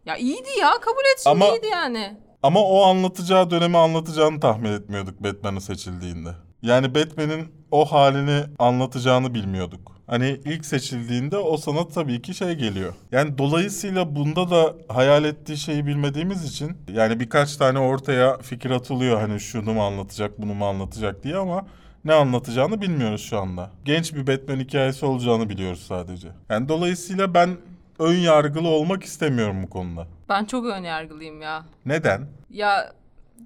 Ya 0.06 0.16
iyiydi 0.16 0.48
ya 0.60 0.70
kabul 0.70 1.04
et 1.14 1.20
şimdi 1.22 1.44
Ama- 1.44 1.48
iyiydi 1.54 1.66
yani. 1.72 2.16
Ama 2.42 2.60
o 2.60 2.82
anlatacağı 2.82 3.50
dönemi 3.50 3.78
anlatacağını 3.78 4.40
tahmin 4.40 4.72
etmiyorduk 4.72 5.22
Batman'ı 5.22 5.60
seçildiğinde. 5.60 6.28
Yani 6.62 6.94
Batman'in 6.94 7.52
o 7.70 7.84
halini 7.84 8.40
anlatacağını 8.58 9.34
bilmiyorduk. 9.34 9.92
Hani 10.06 10.40
ilk 10.44 10.66
seçildiğinde 10.66 11.36
o 11.38 11.56
sana 11.56 11.88
tabii 11.88 12.22
ki 12.22 12.34
şey 12.34 12.54
geliyor. 12.54 12.94
Yani 13.12 13.38
dolayısıyla 13.38 14.14
bunda 14.16 14.50
da 14.50 14.74
hayal 14.88 15.24
ettiği 15.24 15.56
şeyi 15.56 15.86
bilmediğimiz 15.86 16.44
için 16.44 16.76
yani 16.92 17.20
birkaç 17.20 17.56
tane 17.56 17.78
ortaya 17.78 18.38
fikir 18.38 18.70
atılıyor 18.70 19.20
hani 19.20 19.40
şunu 19.40 19.72
mu 19.74 19.82
anlatacak 19.84 20.40
bunu 20.42 20.54
mu 20.54 20.66
anlatacak 20.66 21.24
diye 21.24 21.36
ama 21.36 21.66
ne 22.04 22.14
anlatacağını 22.14 22.80
bilmiyoruz 22.82 23.22
şu 23.22 23.38
anda. 23.38 23.70
Genç 23.84 24.14
bir 24.14 24.26
Batman 24.26 24.56
hikayesi 24.58 25.06
olacağını 25.06 25.48
biliyoruz 25.48 25.84
sadece. 25.88 26.28
Yani 26.48 26.68
dolayısıyla 26.68 27.34
ben 27.34 27.50
ön 27.98 28.14
yargılı 28.14 28.68
olmak 28.68 29.04
istemiyorum 29.04 29.62
bu 29.62 29.70
konuda. 29.70 30.06
Ben 30.28 30.44
çok 30.44 30.66
önyargılıyım 30.66 31.42
ya. 31.42 31.64
Neden? 31.86 32.26
Ya 32.50 32.92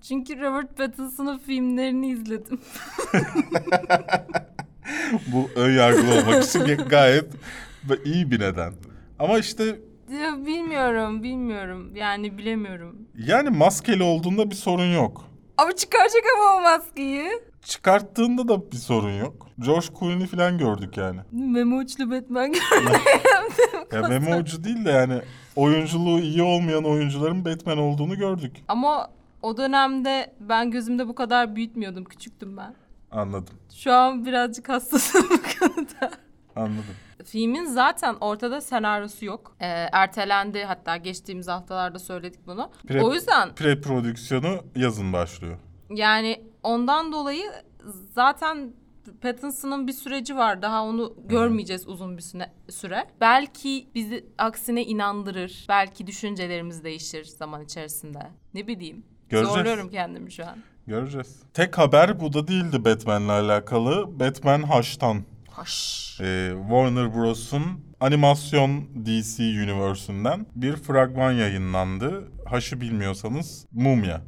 çünkü 0.09 0.41
Robert 0.41 0.77
Pattinson'ın 0.77 1.39
filmlerini 1.39 2.09
izledim. 2.09 2.61
Bu 5.27 5.51
ön 5.57 5.73
yargılı 5.73 6.15
olmak 6.21 6.45
için 6.45 6.77
gayet 6.89 7.25
iyi 8.05 8.31
bir 8.31 8.41
neden. 8.41 8.73
Ama 9.19 9.39
işte 9.39 9.79
bilmiyorum, 10.47 11.23
bilmiyorum. 11.23 11.97
Yani 11.97 12.39
bilemiyorum. 12.39 12.97
yani 13.19 13.51
maskeli 13.51 14.03
olduğunda 14.03 14.51
bir 14.51 14.55
sorun 14.55 14.95
yok. 14.95 15.25
Ama 15.57 15.77
çıkaracak 15.77 16.23
ama 16.37 16.57
o 16.57 16.61
maskeyi. 16.63 17.31
Çıkarttığında 17.71 18.49
da 18.49 18.73
bir 18.73 18.77
sorun 18.77 19.13
yok. 19.19 19.47
George 19.59 19.87
Clooney 19.99 20.27
falan 20.27 20.59
gördük 20.59 20.97
yani. 20.97 21.21
Memo 21.33 21.77
uçlu 21.77 22.11
Batman 22.11 22.53
gördüm. 22.53 23.01
Ya 23.93 24.03
memo 24.03 24.37
ucu 24.37 24.65
değil 24.65 24.85
de 24.85 24.91
yani 24.91 25.21
oyunculuğu 25.57 26.21
iyi 26.21 26.43
olmayan 26.43 26.85
oyuncuların 26.85 27.45
Batman 27.45 27.79
olduğunu 27.79 28.17
gördük. 28.17 28.57
ama 28.69 29.09
o 29.43 29.57
dönemde 29.57 30.35
ben 30.41 30.71
gözümde 30.71 31.09
bu 31.09 31.15
kadar 31.15 31.57
büyütmüyordum. 31.57 32.05
Küçüktüm 32.05 32.57
ben. 32.57 32.75
Anladım. 33.11 33.55
Şu 33.77 33.93
an 33.93 34.27
birazcık 34.27 34.69
hassasım 34.69 35.25
bu 35.31 35.59
konuda. 35.59 36.11
Anladım. 36.57 36.95
Filmin 37.25 37.65
zaten 37.65 38.15
ortada 38.21 38.61
senaryosu 38.61 39.25
yok. 39.25 39.57
Ee, 39.61 39.67
ertelendi 39.93 40.65
hatta 40.65 40.97
geçtiğimiz 40.97 41.49
haftalarda 41.49 41.99
söyledik 41.99 42.41
bunu. 42.47 42.71
Pre- 42.89 43.03
o 43.03 43.15
yüzden 43.15 43.49
Pre-prodüksiyonu 43.49 44.61
yazın 44.77 45.13
başlıyor. 45.13 45.59
yani 45.91 46.43
ondan 46.67 47.13
dolayı 47.13 47.45
zaten 48.15 48.73
Pattinson'ın 49.21 49.87
bir 49.87 49.93
süreci 49.93 50.37
var. 50.37 50.63
Daha 50.63 50.85
onu 50.85 51.17
görmeyeceğiz 51.29 51.89
uzun 51.89 52.17
bir 52.17 52.23
süre-. 52.69 53.07
Belki 53.21 53.89
bizi 53.95 54.27
aksine 54.39 54.85
inandırır. 54.85 55.67
Belki 55.69 56.07
düşüncelerimiz 56.07 56.85
değişir 56.85 57.25
zaman 57.25 57.65
içerisinde. 57.65 58.19
Ne 58.55 58.67
bileyim. 58.67 59.05
Göreceğiz. 59.29 59.55
Zorluyorum 59.55 59.91
kendimi 59.91 60.33
şu 60.33 60.47
an. 60.47 60.57
Göreceğiz. 60.87 61.43
Tek 61.55 61.79
haber 61.79 62.21
bu 62.21 62.33
da 62.33 62.49
değildi 62.49 62.85
Batman'le 62.85 63.29
alakalı. 63.29 64.21
Batman 64.21 64.63
Hush'tan. 64.63 65.23
Hoş. 65.49 66.07
Ee, 66.21 66.53
Warner 66.61 67.15
Bros'un 67.15 67.63
animasyon 68.01 68.89
DC 69.07 69.43
Universe'ünden 69.43 70.47
bir 70.55 70.77
fragman 70.77 71.33
yayınlandı. 71.33 72.29
Haşı 72.45 72.81
bilmiyorsanız 72.81 73.67
Mumya. 73.73 74.23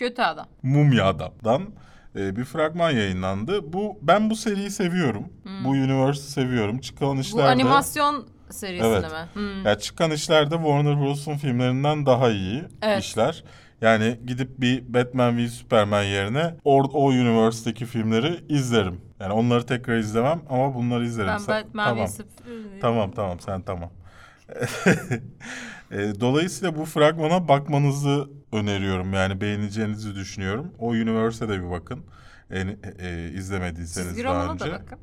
Kötü 0.00 0.22
adam. 0.22 0.46
Mumya 0.62 1.06
Adam'dan 1.06 1.62
e, 2.16 2.36
bir 2.36 2.44
fragman 2.44 2.90
yayınlandı. 2.90 3.72
Bu 3.72 3.98
ben 4.02 4.30
bu 4.30 4.36
seriyi 4.36 4.70
seviyorum. 4.70 5.24
Bu 5.64 5.68
universe'ı 5.68 6.30
seviyorum. 6.30 6.78
Çıkan 6.78 7.06
Hmm. 7.10 7.16
Bu 7.16 7.20
işlerde 7.20 7.48
animasyon 7.48 8.26
serisine 8.50 8.86
Evet. 8.88 9.02
mi? 9.02 9.18
Hmm. 9.32 9.66
ya 9.66 9.78
çıkan 9.78 10.10
işlerde 10.10 10.54
Warner 10.56 11.00
Bros'un 11.00 11.36
filmlerinden 11.36 12.06
daha 12.06 12.30
iyi 12.30 12.62
Evet. 12.82 13.02
işler. 13.02 13.44
Yani 13.80 14.20
gidip 14.26 14.60
bir 14.60 14.94
Batman 14.94 15.36
v 15.36 15.48
Superman 15.48 16.02
yerine 16.02 16.54
o, 16.64 16.82
o 16.82 17.04
universe'deki 17.06 17.86
filmleri 17.86 18.44
izlerim. 18.48 19.00
Yani 19.20 19.32
onları 19.32 19.66
tekrar 19.66 19.96
izlemem 19.98 20.40
ama 20.50 20.74
bunları 20.74 21.04
izlerim. 21.06 21.30
Ben 21.30 21.38
Sen- 21.38 21.64
Batman 21.64 21.88
tamam. 21.88 22.04
v 22.06 22.08
Superman- 22.10 22.80
Tamam 22.80 23.10
tamam 23.10 23.40
sen 23.40 23.62
tamam. 23.62 23.90
E, 25.90 26.20
Dolayısıyla 26.20 26.76
bu 26.76 26.84
fragmana 26.84 27.48
bakmanızı 27.48 28.28
öneriyorum. 28.52 29.12
Yani 29.12 29.40
beğeneceğinizi 29.40 30.14
düşünüyorum. 30.14 30.74
O 30.78 30.88
Universe'e 30.88 31.48
de 31.48 31.62
bir 31.64 31.70
bakın. 31.70 32.00
E, 32.50 32.60
e, 32.98 33.30
izlemediyseniz 33.34 34.08
Çizgi 34.08 34.24
daha 34.24 34.34
romana 34.34 34.52
önce. 34.52 34.64
da 34.64 34.72
bakın. 34.72 34.98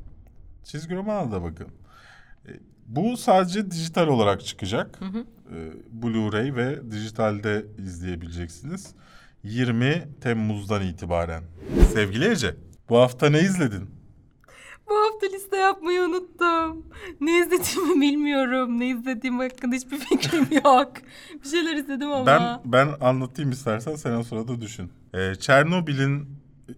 Çizgi 0.64 0.96
romana 0.96 1.32
da 1.32 1.44
bakın. 1.44 1.68
E, 2.48 2.52
Bu 2.88 3.18
sadece 3.18 3.72
dijital 3.72 4.08
olarak 4.08 4.46
çıkacak. 4.46 5.00
E, 5.02 5.56
Blu-ray 6.02 6.56
ve 6.56 6.92
dijitalde 6.92 7.66
izleyebileceksiniz. 7.78 8.88
20 9.44 10.08
Temmuz'dan 10.22 10.82
itibaren. 10.82 11.44
Sevgili 11.94 12.32
Ece, 12.32 12.56
bu 12.90 12.98
hafta 12.98 13.30
ne 13.30 13.40
izledin? 13.40 13.90
Bu 14.90 14.96
hafta 14.96 15.28
liste 15.36 15.58
yapmayı 15.58 16.02
unuttum. 16.02 16.86
Ne 17.22 17.40
izlediğimi 17.40 18.02
bilmiyorum. 18.02 18.80
Ne 18.80 18.88
izlediğim 18.88 19.40
hakkında 19.40 19.76
hiçbir 19.76 19.98
fikrim 20.00 20.48
yok. 20.66 20.92
Bir 21.44 21.50
şeyler 21.50 21.76
izledim 21.76 22.12
ama. 22.12 22.26
Ben 22.26 22.62
ben 22.66 22.88
anlatayım 23.02 23.52
istersen 23.52 23.96
sen 23.96 24.12
o 24.12 24.24
sırada 24.24 24.62
düşün. 24.62 24.92
Ee, 25.14 25.36
Çernobil'in 25.36 26.28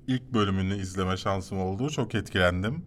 ilk 0.07 0.33
bölümünü 0.33 0.75
izleme 0.81 1.17
şansım 1.17 1.59
oldu. 1.59 1.89
Çok 1.89 2.15
etkilendim. 2.15 2.85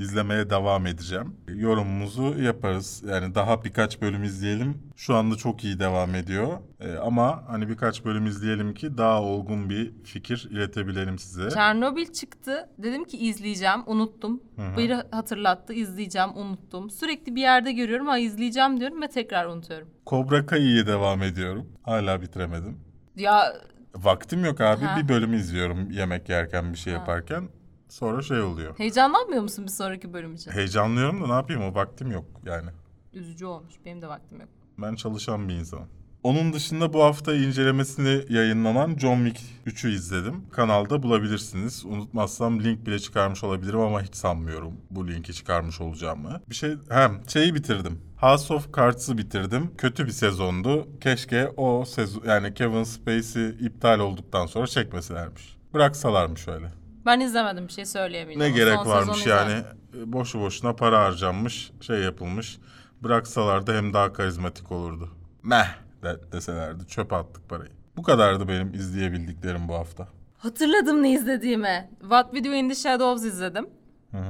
İzlemeye 0.00 0.50
devam 0.50 0.86
edeceğim. 0.86 1.36
Yorumumuzu 1.48 2.42
yaparız. 2.42 3.02
Yani 3.06 3.34
daha 3.34 3.64
birkaç 3.64 4.02
bölüm 4.02 4.24
izleyelim. 4.24 4.78
Şu 4.96 5.14
anda 5.14 5.36
çok 5.36 5.64
iyi 5.64 5.80
devam 5.80 6.14
ediyor. 6.14 6.58
Ee, 6.80 6.94
ama 6.94 7.44
hani 7.48 7.68
birkaç 7.68 8.04
bölüm 8.04 8.26
izleyelim 8.26 8.74
ki 8.74 8.98
daha 8.98 9.22
olgun 9.22 9.70
bir 9.70 9.92
fikir 10.04 10.48
iletebilelim 10.50 11.18
size. 11.18 11.50
Çernobil 11.50 12.06
çıktı. 12.06 12.68
Dedim 12.78 13.04
ki 13.04 13.18
izleyeceğim. 13.18 13.80
Unuttum. 13.86 14.42
Biri 14.76 14.94
hatırlattı. 15.10 15.72
izleyeceğim. 15.72 16.30
Unuttum. 16.36 16.90
Sürekli 16.90 17.36
bir 17.36 17.40
yerde 17.40 17.72
görüyorum 17.72 18.08
ama 18.08 18.18
izleyeceğim 18.18 18.80
diyorum 18.80 19.02
ve 19.02 19.08
tekrar 19.08 19.46
unutuyorum. 19.46 19.88
Cobra 20.06 20.46
Kai'yi 20.46 20.86
devam 20.86 21.22
ediyorum. 21.22 21.66
Hala 21.82 22.22
bitiremedim. 22.22 22.80
Ya 23.16 23.52
Vaktim 23.94 24.44
yok 24.44 24.60
abi. 24.60 24.84
Ha. 24.84 24.96
Bir 24.98 25.08
bölüm 25.08 25.34
izliyorum 25.34 25.90
yemek 25.90 26.28
yerken 26.28 26.72
bir 26.72 26.78
şey 26.78 26.92
yaparken. 26.92 27.48
Sonra 27.90 28.22
şey 28.22 28.40
oluyor. 28.40 28.78
heyecanlanmıyor 28.78 29.42
musun 29.42 29.64
bir 29.64 29.70
sonraki 29.70 30.12
bölüm 30.12 30.34
için? 30.34 30.50
Heyecanlıyorum 30.50 31.22
da 31.22 31.26
ne 31.26 31.32
yapayım 31.32 31.62
o 31.62 31.74
vaktim 31.74 32.10
yok 32.10 32.24
yani. 32.44 32.70
Üzücü 33.12 33.46
olmuş. 33.46 33.74
Benim 33.84 34.02
de 34.02 34.08
vaktim 34.08 34.40
yok. 34.40 34.48
Ben 34.78 34.94
çalışan 34.94 35.48
bir 35.48 35.54
insanım. 35.54 35.88
Onun 36.22 36.52
dışında 36.52 36.92
bu 36.92 37.02
hafta 37.02 37.34
incelemesini 37.34 38.24
yayınlanan 38.28 38.96
John 38.98 39.24
Wick 39.24 39.40
3'ü 39.66 39.90
izledim. 39.90 40.50
Kanalda 40.50 41.02
bulabilirsiniz. 41.02 41.84
Unutmazsam 41.84 42.60
link 42.60 42.86
bile 42.86 42.98
çıkarmış 42.98 43.44
olabilirim 43.44 43.80
ama 43.80 44.02
hiç 44.02 44.14
sanmıyorum 44.14 44.72
bu 44.90 45.08
linki 45.08 45.34
çıkarmış 45.34 45.80
olacağımı. 45.80 46.40
Bir 46.50 46.54
şey, 46.54 46.74
hem 46.90 47.20
şeyi 47.28 47.54
bitirdim. 47.54 48.00
House 48.16 48.54
of 48.54 48.76
Cards'ı 48.76 49.18
bitirdim. 49.18 49.70
Kötü 49.78 50.06
bir 50.06 50.12
sezondu. 50.12 50.88
Keşke 51.00 51.48
o 51.56 51.84
sezon 51.84 52.22
yani 52.26 52.54
Kevin 52.54 52.84
Spacey 52.84 53.48
iptal 53.48 53.98
olduktan 53.98 54.46
sonra 54.46 54.66
çekmeselermiş. 54.66 55.56
Bıraksalarmış 55.74 56.48
öyle. 56.48 56.79
Ben 57.06 57.20
izlemedim 57.20 57.68
bir 57.68 57.72
şey 57.72 57.84
söyleyemeyeceğim. 57.86 58.52
Ne 58.52 58.58
gerek 58.58 58.86
varmış 58.86 59.18
sezonu 59.18 59.36
yani 59.36 59.62
boşu 59.94 60.40
boşuna 60.40 60.76
para 60.76 61.04
harcanmış 61.04 61.70
şey 61.80 62.00
yapılmış. 62.00 62.58
Bıraksalar 63.02 63.66
da 63.66 63.72
hem 63.72 63.92
daha 63.92 64.12
karizmatik 64.12 64.72
olurdu. 64.72 65.08
Meh 65.42 65.66
de, 66.02 66.32
deselerdi 66.32 66.86
çöpe 66.86 67.16
attık 67.16 67.48
parayı. 67.48 67.70
Bu 67.96 68.02
kadardı 68.02 68.48
benim 68.48 68.74
izleyebildiklerim 68.74 69.68
bu 69.68 69.74
hafta. 69.74 70.08
Hatırladım 70.38 71.02
ne 71.02 71.12
izlediğimi. 71.12 71.90
What 72.00 72.30
We 72.32 72.44
Do 72.44 72.54
in 72.54 72.68
the 72.68 72.74
Shadows 72.74 73.24
izledim. 73.24 73.68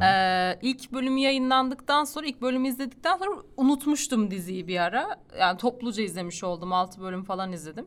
Ee, 0.03 0.59
ilk 0.63 0.93
bölümü 0.93 1.21
yayınlandıktan 1.21 2.05
sonra, 2.05 2.27
ilk 2.27 2.43
bölümü 2.43 2.69
izledikten 2.69 3.17
sonra 3.19 3.31
unutmuştum 3.57 4.31
diziyi 4.31 4.69
bir 4.69 4.79
ara. 4.79 5.17
Yani 5.39 5.59
topluca 5.59 6.03
izlemiş 6.03 6.45
oldum. 6.45 6.73
6 6.73 7.01
bölüm 7.01 7.25
falan 7.25 7.53
izledim. 7.53 7.87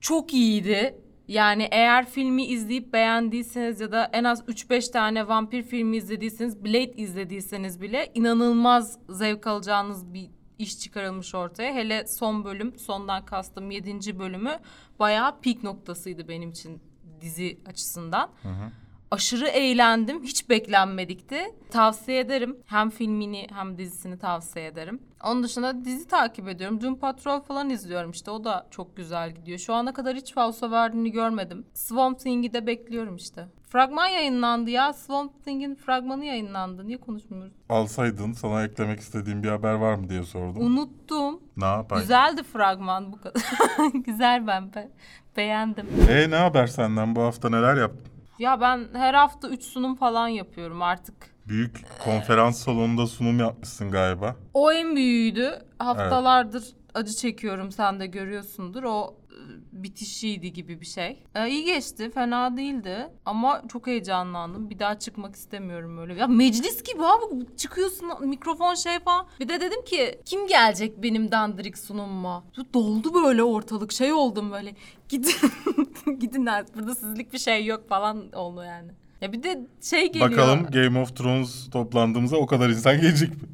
Çok 0.00 0.34
iyiydi. 0.34 0.98
Yani 1.28 1.68
eğer 1.70 2.06
filmi 2.06 2.46
izleyip 2.46 2.92
beğendiyseniz 2.92 3.80
ya 3.80 3.92
da 3.92 4.10
en 4.12 4.24
az 4.24 4.40
3-5 4.40 4.92
tane 4.92 5.28
vampir 5.28 5.62
filmi 5.62 5.96
izlediyseniz, 5.96 6.64
Blade 6.64 6.92
izlediyseniz 6.92 7.80
bile 7.80 8.10
inanılmaz 8.14 8.98
zevk 9.08 9.46
alacağınız 9.46 10.14
bir 10.14 10.30
iş 10.58 10.78
çıkarılmış 10.78 11.34
ortaya. 11.34 11.74
Hele 11.74 12.06
son 12.06 12.44
bölüm, 12.44 12.78
sondan 12.78 13.24
kastım 13.24 13.70
7. 13.70 14.18
bölümü 14.18 14.58
bayağı 14.98 15.40
peak 15.40 15.62
noktasıydı 15.62 16.28
benim 16.28 16.50
için 16.50 16.82
dizi 17.20 17.58
açısından. 17.66 18.30
Aşırı 19.10 19.48
eğlendim. 19.48 20.22
Hiç 20.22 20.48
beklenmedikti. 20.50 21.40
Tavsiye 21.70 22.18
ederim. 22.20 22.56
Hem 22.66 22.90
filmini 22.90 23.46
hem 23.54 23.78
dizisini 23.78 24.18
tavsiye 24.18 24.66
ederim. 24.66 25.02
Onun 25.24 25.42
dışında 25.42 25.84
dizi 25.84 26.08
takip 26.08 26.48
ediyorum. 26.48 26.80
Doom 26.82 26.96
Patrol 26.96 27.40
falan 27.40 27.70
izliyorum 27.70 28.10
işte. 28.10 28.30
O 28.30 28.44
da 28.44 28.66
çok 28.70 28.96
güzel 28.96 29.30
gidiyor. 29.34 29.58
Şu 29.58 29.74
ana 29.74 29.92
kadar 29.92 30.16
hiç 30.16 30.34
falso 30.34 30.70
verdiğini 30.70 31.12
görmedim. 31.12 31.64
Swamp 31.74 32.18
Thing'i 32.20 32.52
de 32.52 32.66
bekliyorum 32.66 33.16
işte. 33.16 33.48
Fragman 33.68 34.06
yayınlandı 34.06 34.70
ya. 34.70 34.92
Swamp 34.92 35.44
Thing'in 35.44 35.74
fragmanı 35.74 36.24
yayınlandı. 36.24 36.86
Niye 36.86 36.98
konuşmuyoruz? 37.00 37.52
Alsaydın 37.68 38.32
sana 38.32 38.64
eklemek 38.64 39.00
istediğin 39.00 39.42
bir 39.42 39.48
haber 39.48 39.74
var 39.74 39.94
mı 39.94 40.08
diye 40.08 40.22
sordum. 40.22 40.66
Unuttum. 40.66 41.40
ne 41.56 41.64
yapayım? 41.64 42.02
Güzeldi 42.02 42.42
fragman 42.42 43.12
bu 43.12 43.20
kadar. 43.20 43.42
Güzel 44.06 44.46
ben 44.46 44.74
be- 44.74 44.90
beğendim. 45.36 45.86
E 46.10 46.30
ne 46.30 46.36
haber 46.36 46.66
senden 46.66 47.16
bu 47.16 47.22
hafta 47.22 47.50
neler 47.50 47.76
yaptın? 47.76 48.13
Ya 48.38 48.60
ben 48.60 48.88
her 48.92 49.14
hafta 49.14 49.48
3 49.48 49.62
sunum 49.62 49.94
falan 49.94 50.28
yapıyorum 50.28 50.82
artık. 50.82 51.14
Büyük 51.48 51.84
konferans 52.04 52.64
salonunda 52.64 53.06
sunum 53.06 53.38
yapmışsın 53.38 53.90
galiba. 53.90 54.36
O 54.54 54.72
en 54.72 54.96
büyüğüydü. 54.96 55.50
Haftalardır 55.78 56.64
acı 56.94 57.12
çekiyorum 57.14 57.72
sen 57.72 58.00
de 58.00 58.06
görüyorsundur. 58.06 58.82
O 58.82 59.16
bitişiydi 59.74 60.52
gibi 60.52 60.80
bir 60.80 60.86
şey. 60.86 61.22
E, 61.34 61.48
iyi 61.48 61.64
geçti, 61.64 62.10
fena 62.10 62.56
değildi 62.56 63.08
ama 63.24 63.62
çok 63.68 63.86
heyecanlandım. 63.86 64.70
Bir 64.70 64.78
daha 64.78 64.98
çıkmak 64.98 65.36
istemiyorum 65.36 65.98
öyle. 65.98 66.14
Ya 66.14 66.26
meclis 66.26 66.82
gibi 66.82 67.02
abi 67.04 67.56
çıkıyorsun 67.56 68.28
mikrofon 68.28 68.74
şey 68.74 68.98
falan. 68.98 69.26
Bir 69.40 69.48
de 69.48 69.60
dedim 69.60 69.84
ki 69.84 70.20
kim 70.24 70.46
gelecek 70.46 71.02
benim 71.02 71.30
dandirik 71.30 71.78
sunumuma? 71.78 72.44
Doldu 72.74 73.14
böyle 73.14 73.42
ortalık 73.42 73.92
şey 73.92 74.12
oldum 74.12 74.52
böyle. 74.52 74.74
Gidin 75.08 75.32
gidin 76.18 76.46
artık 76.46 76.76
burada 76.76 76.94
sizlik 76.94 77.32
bir 77.32 77.38
şey 77.38 77.66
yok 77.66 77.88
falan 77.88 78.32
oldu 78.32 78.64
yani. 78.64 78.90
Ya 79.20 79.32
bir 79.32 79.42
de 79.42 79.66
şey 79.82 80.12
geliyor. 80.12 80.30
Bakalım 80.30 80.66
Game 80.70 81.00
of 81.00 81.16
Thrones 81.16 81.70
toplandığımızda 81.70 82.36
o 82.36 82.46
kadar 82.46 82.68
insan 82.68 83.00
gelecek 83.00 83.30
mi? 83.30 83.48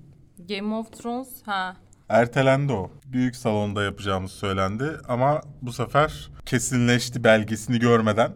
Game 0.48 0.74
of 0.74 0.92
Thrones 0.92 1.42
ha. 1.42 1.76
Ertelendi 2.10 2.72
o. 2.72 2.90
Büyük 3.06 3.36
salonda 3.36 3.82
yapacağımız 3.82 4.32
söylendi 4.32 4.84
ama 5.08 5.40
bu 5.62 5.72
sefer 5.72 6.30
kesinleşti 6.46 7.24
belgesini 7.24 7.78
görmeden 7.78 8.32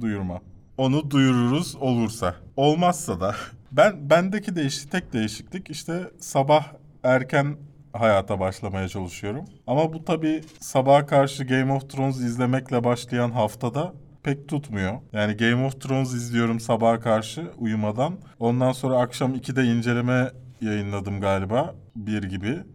duyurma. 0.00 0.40
Onu 0.78 1.10
duyururuz 1.10 1.76
olursa. 1.76 2.34
Olmazsa 2.56 3.20
da 3.20 3.34
ben 3.72 4.10
bendeki 4.10 4.56
değişik 4.56 4.90
tek 4.90 5.12
değişiklik 5.12 5.70
işte 5.70 6.10
sabah 6.20 6.66
erken 7.02 7.56
hayata 7.92 8.40
başlamaya 8.40 8.88
çalışıyorum. 8.88 9.44
Ama 9.66 9.92
bu 9.92 10.04
tabii 10.04 10.42
sabaha 10.60 11.06
karşı 11.06 11.44
Game 11.44 11.72
of 11.72 11.90
Thrones 11.90 12.16
izlemekle 12.16 12.84
başlayan 12.84 13.30
haftada 13.30 13.92
pek 14.22 14.48
tutmuyor. 14.48 14.98
Yani 15.12 15.36
Game 15.36 15.66
of 15.66 15.80
Thrones 15.80 16.12
izliyorum 16.12 16.60
sabaha 16.60 17.00
karşı 17.00 17.50
uyumadan. 17.58 18.18
Ondan 18.38 18.72
sonra 18.72 18.98
akşam 18.98 19.34
2'de 19.34 19.64
inceleme 19.64 20.30
yayınladım 20.60 21.20
galiba. 21.20 21.74
Bir 21.96 22.22
gibi. 22.22 22.73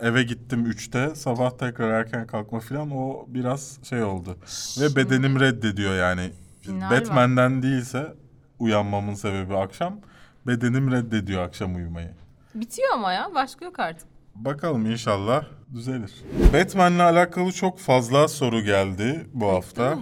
Eve 0.00 0.22
gittim 0.22 0.66
3'te. 0.66 1.14
Sabah 1.14 1.50
tekrar 1.50 1.90
erken 1.90 2.26
kalkma 2.26 2.60
falan 2.60 2.90
o 2.90 3.24
biraz 3.28 3.78
şey 3.82 4.02
oldu. 4.02 4.36
Ve 4.80 4.96
bedenim 4.96 5.40
reddediyor 5.40 5.94
yani. 5.96 6.30
Final 6.60 6.90
var. 6.90 7.00
Batman'den 7.00 7.62
değilse 7.62 8.14
uyanmamın 8.58 9.14
sebebi 9.14 9.56
akşam. 9.56 10.00
Bedenim 10.46 10.92
reddediyor 10.92 11.42
akşam 11.42 11.76
uyumayı. 11.76 12.10
Bitiyor 12.54 12.88
ama 12.94 13.12
ya 13.12 13.30
başka 13.34 13.64
yok 13.64 13.78
artık. 13.78 14.08
Bakalım 14.34 14.86
inşallah 14.86 15.44
düzelir. 15.74 16.14
Batman'le 16.52 16.98
alakalı 16.98 17.52
çok 17.52 17.78
fazla 17.78 18.28
soru 18.28 18.60
geldi 18.60 19.26
bu 19.34 19.48
hafta. 19.48 19.98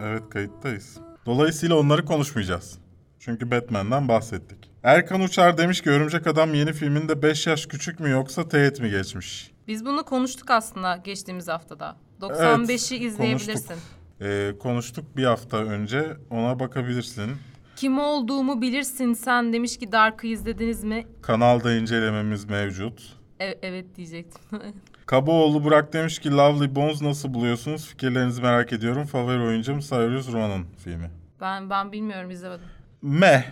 Evet 0.00 0.22
kayıttayız. 0.30 0.98
Dolayısıyla 1.26 1.76
onları 1.76 2.04
konuşmayacağız. 2.04 2.78
Çünkü 3.18 3.50
Batman'den 3.50 4.08
bahsettik. 4.08 4.65
Erkan 4.86 5.20
Uçar 5.20 5.58
demiş 5.58 5.80
ki 5.80 5.90
Örümcek 5.90 6.26
Adam 6.26 6.54
yeni 6.54 6.72
filminde 6.72 7.22
5 7.22 7.46
yaş 7.46 7.66
küçük 7.66 8.00
mü 8.00 8.10
yoksa 8.10 8.48
teğet 8.48 8.80
mi 8.80 8.90
geçmiş? 8.90 9.50
Biz 9.68 9.86
bunu 9.86 10.04
konuştuk 10.04 10.50
aslında 10.50 10.96
geçtiğimiz 10.96 11.48
haftada. 11.48 11.96
95'i 12.20 12.96
izleyebilirsin. 12.96 13.52
konuştuk. 13.52 13.76
Ee, 14.20 14.52
konuştuk 14.58 15.16
bir 15.16 15.24
hafta 15.24 15.56
önce 15.56 16.16
ona 16.30 16.60
bakabilirsin. 16.60 17.30
Kim 17.76 17.98
olduğumu 17.98 18.62
bilirsin 18.62 19.12
sen 19.12 19.52
demiş 19.52 19.78
ki 19.78 19.92
Dark'ı 19.92 20.26
izlediniz 20.26 20.84
mi? 20.84 21.06
Kanalda 21.22 21.74
incelememiz 21.74 22.44
mevcut. 22.44 23.16
E- 23.40 23.58
evet 23.62 23.96
diyecektim. 23.96 24.42
Kabaoğlu 25.06 25.64
Burak 25.64 25.92
demiş 25.92 26.18
ki 26.18 26.30
Lovely 26.30 26.74
Bones 26.74 27.02
nasıl 27.02 27.34
buluyorsunuz? 27.34 27.86
Fikirlerinizi 27.86 28.42
merak 28.42 28.72
ediyorum. 28.72 29.06
Favori 29.06 29.42
oyuncum 29.42 29.78
Cyrus 29.80 30.32
Ronan 30.32 30.64
filmi. 30.84 31.10
ben 31.40 31.70
ben 31.70 31.92
bilmiyorum 31.92 32.30
izlemedim. 32.30 32.66
Meh 33.02 33.44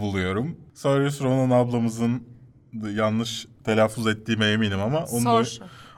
buluyorum. 0.00 0.56
Cyrus 0.82 1.20
Ronan 1.22 1.50
ablamızın 1.64 2.22
yanlış 2.94 3.46
telaffuz 3.64 4.06
ettiğime 4.06 4.46
eminim 4.46 4.80
ama 4.80 5.04
onun, 5.04 5.24
oy- 5.24 5.44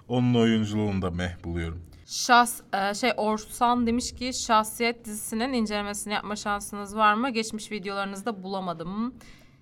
onun 0.08 0.34
oyunculuğunu 0.34 1.02
da 1.02 1.10
meh 1.10 1.44
buluyorum. 1.44 1.82
Şahs, 2.06 2.60
e, 2.72 2.94
şey 2.94 3.12
Orsan 3.16 3.86
demiş 3.86 4.12
ki 4.14 4.30
Şahsiyet 4.34 5.04
dizisinin 5.04 5.52
incelemesini 5.52 6.12
yapma 6.14 6.36
şansınız 6.36 6.96
var 6.96 7.14
mı? 7.14 7.30
Geçmiş 7.30 7.72
videolarınızda 7.72 8.42
bulamadım. 8.42 9.14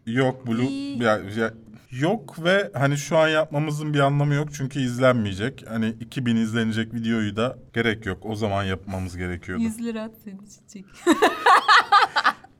Yok 0.06 0.46
Blue 0.46 0.66
İyi. 0.66 1.02
ya, 1.02 1.20
ya- 1.36 1.54
yok 1.90 2.44
ve 2.44 2.70
hani 2.74 2.96
şu 2.96 3.18
an 3.18 3.28
yapmamızın 3.28 3.94
bir 3.94 4.00
anlamı 4.00 4.34
yok 4.34 4.48
çünkü 4.54 4.80
izlenmeyecek. 4.80 5.64
Hani 5.68 5.88
2000 6.00 6.36
izlenecek 6.36 6.94
videoyu 6.94 7.36
da 7.36 7.58
gerek 7.74 8.06
yok. 8.06 8.18
O 8.26 8.34
zaman 8.34 8.64
yapmamız 8.64 9.16
gerekiyordu. 9.16 9.62
100 9.62 9.78
lira 9.84 10.10
senin 10.24 10.46
için. 10.66 10.86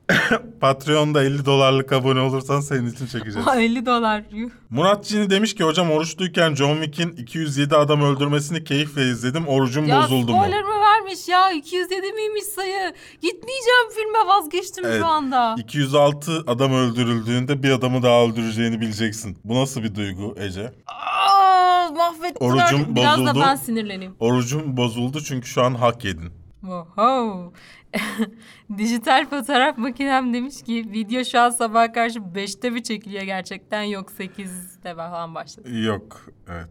Patreon'da 0.61 1.23
50 1.23 1.45
dolarlık 1.45 1.91
abone 1.93 2.19
olursan 2.19 2.59
senin 2.61 2.87
için 2.91 3.05
çekeceğiz. 3.07 3.47
50 3.55 3.85
dolar. 3.85 4.23
yuh. 4.31 4.49
Murat 4.69 5.05
Cini 5.05 5.29
demiş 5.29 5.55
ki 5.55 5.63
hocam 5.63 5.91
oruçluyken 5.91 6.55
John 6.55 6.81
Wick'in 6.81 7.11
207 7.11 7.75
adam 7.75 8.01
öldürmesini 8.01 8.63
keyifle 8.63 9.01
izledim. 9.09 9.47
Orucum 9.47 9.85
Ya 9.87 10.01
bozuldu 10.01 10.31
mu? 10.31 10.37
spoiler 10.37 10.63
mı 10.63 10.69
vermiş 10.79 11.27
ya? 11.27 11.51
207 11.51 12.11
miymiş 12.13 12.43
sayı? 12.43 12.93
Gitmeyeceğim 13.21 13.89
filme 13.95 14.27
vazgeçtim 14.27 14.85
Evet. 14.85 14.99
şu 15.01 15.05
anda. 15.07 15.55
206 15.59 16.43
adam 16.47 16.73
öldürüldüğünde 16.73 17.63
bir 17.63 17.71
adamı 17.71 18.03
daha 18.03 18.23
öldüreceğini 18.23 18.81
bileceksin. 18.81 19.37
Bu 19.43 19.55
nasıl 19.61 19.83
bir 19.83 19.95
duygu 19.95 20.35
Ece? 20.39 20.73
Aa, 20.87 21.89
mahvettiler. 21.95 22.47
Orucum 22.49 22.95
Biraz 22.95 23.19
bozuldu. 23.19 23.39
da 23.39 23.45
ben 23.45 23.55
sinirleneyim. 23.55 24.15
Orucum 24.19 24.77
bozuldu 24.77 25.21
çünkü 25.21 25.47
şu 25.47 25.61
an 25.63 25.73
hak 25.75 26.05
yedin. 26.05 26.29
Wow. 26.61 27.53
Dijital 28.77 29.29
fotoğraf 29.29 29.77
makinem 29.77 30.33
demiş 30.33 30.61
ki 30.63 30.85
video 30.91 31.23
şu 31.23 31.39
an 31.39 31.49
sabah 31.49 31.93
karşı 31.93 32.19
5'te 32.19 32.69
mi 32.69 32.83
çekiliyor 32.83 33.23
gerçekten 33.23 33.83
yok 33.83 34.11
8'de 34.19 34.95
falan 34.95 35.35
başladı. 35.35 35.79
Yok, 35.79 36.25
evet. 36.49 36.69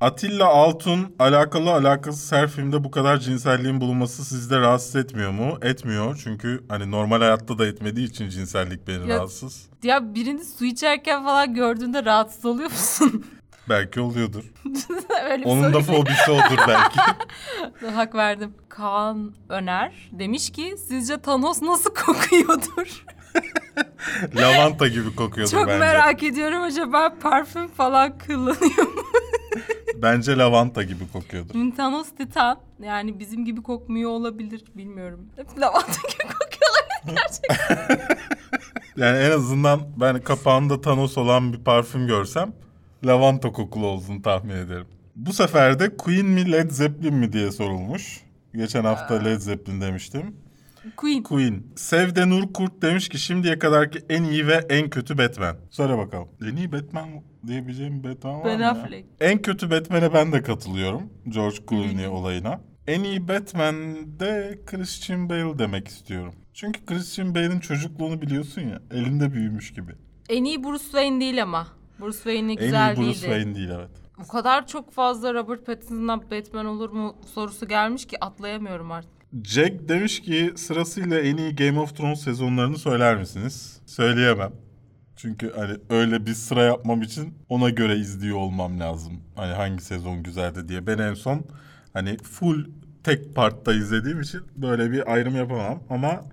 Atilla 0.00 0.46
Altun 0.46 1.14
alakalı 1.18 1.70
alakasız 1.72 2.32
her 2.32 2.48
filmde 2.48 2.84
bu 2.84 2.90
kadar 2.90 3.16
cinselliğin 3.16 3.80
bulunması 3.80 4.24
sizde 4.24 4.58
rahatsız 4.60 4.96
etmiyor 4.96 5.30
mu? 5.30 5.58
Etmiyor 5.62 6.20
çünkü 6.24 6.64
hani 6.68 6.90
normal 6.90 7.18
hayatta 7.20 7.58
da 7.58 7.66
etmediği 7.66 8.06
için 8.08 8.28
cinsellik 8.28 8.88
beni 8.88 9.08
Ya- 9.08 9.16
rahatsız. 9.16 9.68
Ya 9.82 10.14
birini 10.14 10.44
su 10.44 10.64
içerken 10.64 11.24
falan 11.24 11.54
gördüğünde 11.54 12.04
rahatsız 12.04 12.44
oluyor 12.44 12.70
musun? 12.70 13.24
Belki 13.68 14.00
oluyordur. 14.00 14.44
Öyle 15.30 15.44
Onun 15.44 15.72
da 15.72 15.80
fobisi 15.80 16.30
odur 16.30 16.58
belki. 16.68 16.98
Hak 17.94 18.14
verdim. 18.14 18.54
Kaan 18.68 19.34
Öner 19.48 20.10
demiş 20.12 20.50
ki 20.50 20.74
sizce 20.88 21.18
Thanos 21.22 21.62
nasıl 21.62 21.94
kokuyordur? 21.94 23.04
Lavanta 24.36 24.88
gibi 24.88 25.14
kokuyordur 25.16 25.52
Çok 25.52 25.66
bence. 25.68 25.78
merak 25.78 26.22
ediyorum 26.22 26.62
acaba 26.62 27.14
parfüm 27.22 27.68
falan 27.68 28.18
kullanıyor 28.18 28.94
mu? 28.94 29.02
Bence 30.02 30.36
lavanta 30.38 30.82
gibi 30.82 31.12
kokuyordur. 31.12 31.52
Çünkü 31.52 31.76
Thanos 31.76 32.10
Titan 32.10 32.58
yani 32.82 33.18
bizim 33.18 33.44
gibi 33.44 33.62
kokmuyor 33.62 34.10
olabilir 34.10 34.64
bilmiyorum. 34.74 35.20
Hep 35.36 35.58
lavanta 35.60 36.00
gibi 36.12 36.32
kokuyorlar 36.32 36.90
gerçekten. 37.06 38.00
Yani 38.96 39.18
en 39.18 39.30
azından 39.30 39.80
ben 39.96 40.20
kapağında 40.20 40.80
Thanos 40.80 41.18
olan 41.18 41.52
bir 41.52 41.64
parfüm 41.64 42.06
görsem 42.06 42.52
lavanta 43.06 43.52
kokulu 43.52 43.86
olduğunu 43.86 44.22
tahmin 44.22 44.54
ederim. 44.54 44.86
Bu 45.16 45.32
sefer 45.32 45.80
de 45.80 45.96
Queen 45.96 46.26
mi 46.26 46.52
Led 46.52 46.70
Zeppelin 46.70 47.14
mi 47.14 47.32
diye 47.32 47.52
sorulmuş. 47.52 48.20
Geçen 48.54 48.84
hafta 48.84 49.14
Led 49.14 49.38
Zeppelin 49.38 49.80
demiştim. 49.80 50.36
Queen. 50.96 51.22
Queen. 51.22 51.62
Sevde 51.76 52.28
Nur 52.28 52.52
Kurt 52.52 52.82
demiş 52.82 53.08
ki 53.08 53.18
şimdiye 53.18 53.58
kadarki 53.58 53.98
en 54.08 54.24
iyi 54.24 54.46
ve 54.46 54.66
en 54.70 54.90
kötü 54.90 55.18
Batman. 55.18 55.56
Söyle 55.70 55.98
bakalım. 55.98 56.28
En 56.50 56.56
iyi 56.56 56.72
Batman 56.72 57.08
diyebileceğim 57.46 58.04
Batman 58.04 58.34
var 58.34 58.44
Ben 58.44 58.56
mı 58.56 58.62
ya? 58.62 58.70
Affleck. 58.70 59.06
En 59.20 59.42
kötü 59.42 59.70
Batman'e 59.70 60.14
ben 60.14 60.32
de 60.32 60.42
katılıyorum. 60.42 61.02
George 61.28 61.56
Clooney 61.70 62.08
olayına. 62.08 62.60
En 62.86 63.04
iyi 63.04 63.28
Batman 63.28 63.74
de 64.20 64.58
Christian 64.66 65.28
Bale 65.28 65.58
demek 65.58 65.88
istiyorum. 65.88 66.34
Çünkü 66.54 66.86
Christian 66.86 67.34
Bale'in 67.34 67.60
çocukluğunu 67.60 68.22
biliyorsun 68.22 68.62
ya. 68.62 68.82
Elinde 68.90 69.32
büyümüş 69.32 69.72
gibi. 69.72 69.92
En 70.28 70.44
iyi 70.44 70.64
Bruce 70.64 70.84
Wayne 70.84 71.20
değil 71.20 71.42
ama. 71.42 71.66
Bruce 72.00 72.16
Wayne'i 72.16 72.52
en 72.52 72.58
güzel 72.58 72.96
iyi 72.96 72.96
Bruce 72.96 73.06
değildi. 73.06 73.20
Wayne 73.20 73.54
değil 73.54 73.70
evet. 73.70 73.90
Bu 74.18 74.28
kadar 74.28 74.66
çok 74.66 74.92
fazla 74.92 75.34
Robert 75.34 75.66
Pattinson'dan 75.66 76.22
Batman 76.30 76.66
olur 76.66 76.90
mu 76.90 77.16
sorusu 77.34 77.68
gelmiş 77.68 78.06
ki 78.06 78.24
atlayamıyorum 78.24 78.92
artık. 78.92 79.20
Jack 79.44 79.88
demiş 79.88 80.20
ki 80.20 80.52
sırasıyla 80.56 81.20
en 81.20 81.36
iyi 81.36 81.56
Game 81.56 81.80
of 81.80 81.96
Thrones 81.96 82.20
sezonlarını 82.20 82.78
söyler 82.78 83.16
misiniz? 83.16 83.80
Söyleyemem. 83.86 84.52
Çünkü 85.16 85.52
hani 85.56 85.76
öyle 85.90 86.26
bir 86.26 86.34
sıra 86.34 86.62
yapmam 86.62 87.02
için 87.02 87.34
ona 87.48 87.70
göre 87.70 87.96
izliyor 87.96 88.36
olmam 88.36 88.80
lazım. 88.80 89.12
Hani 89.36 89.52
hangi 89.52 89.84
sezon 89.84 90.22
güzeldi 90.22 90.68
diye. 90.68 90.86
Ben 90.86 90.98
en 90.98 91.14
son 91.14 91.44
hani 91.92 92.16
full 92.16 92.64
tek 93.04 93.34
partta 93.34 93.72
izlediğim 93.72 94.20
için 94.20 94.40
böyle 94.56 94.92
bir 94.92 95.12
ayrım 95.12 95.36
yapamam. 95.36 95.82
Ama 95.90 96.24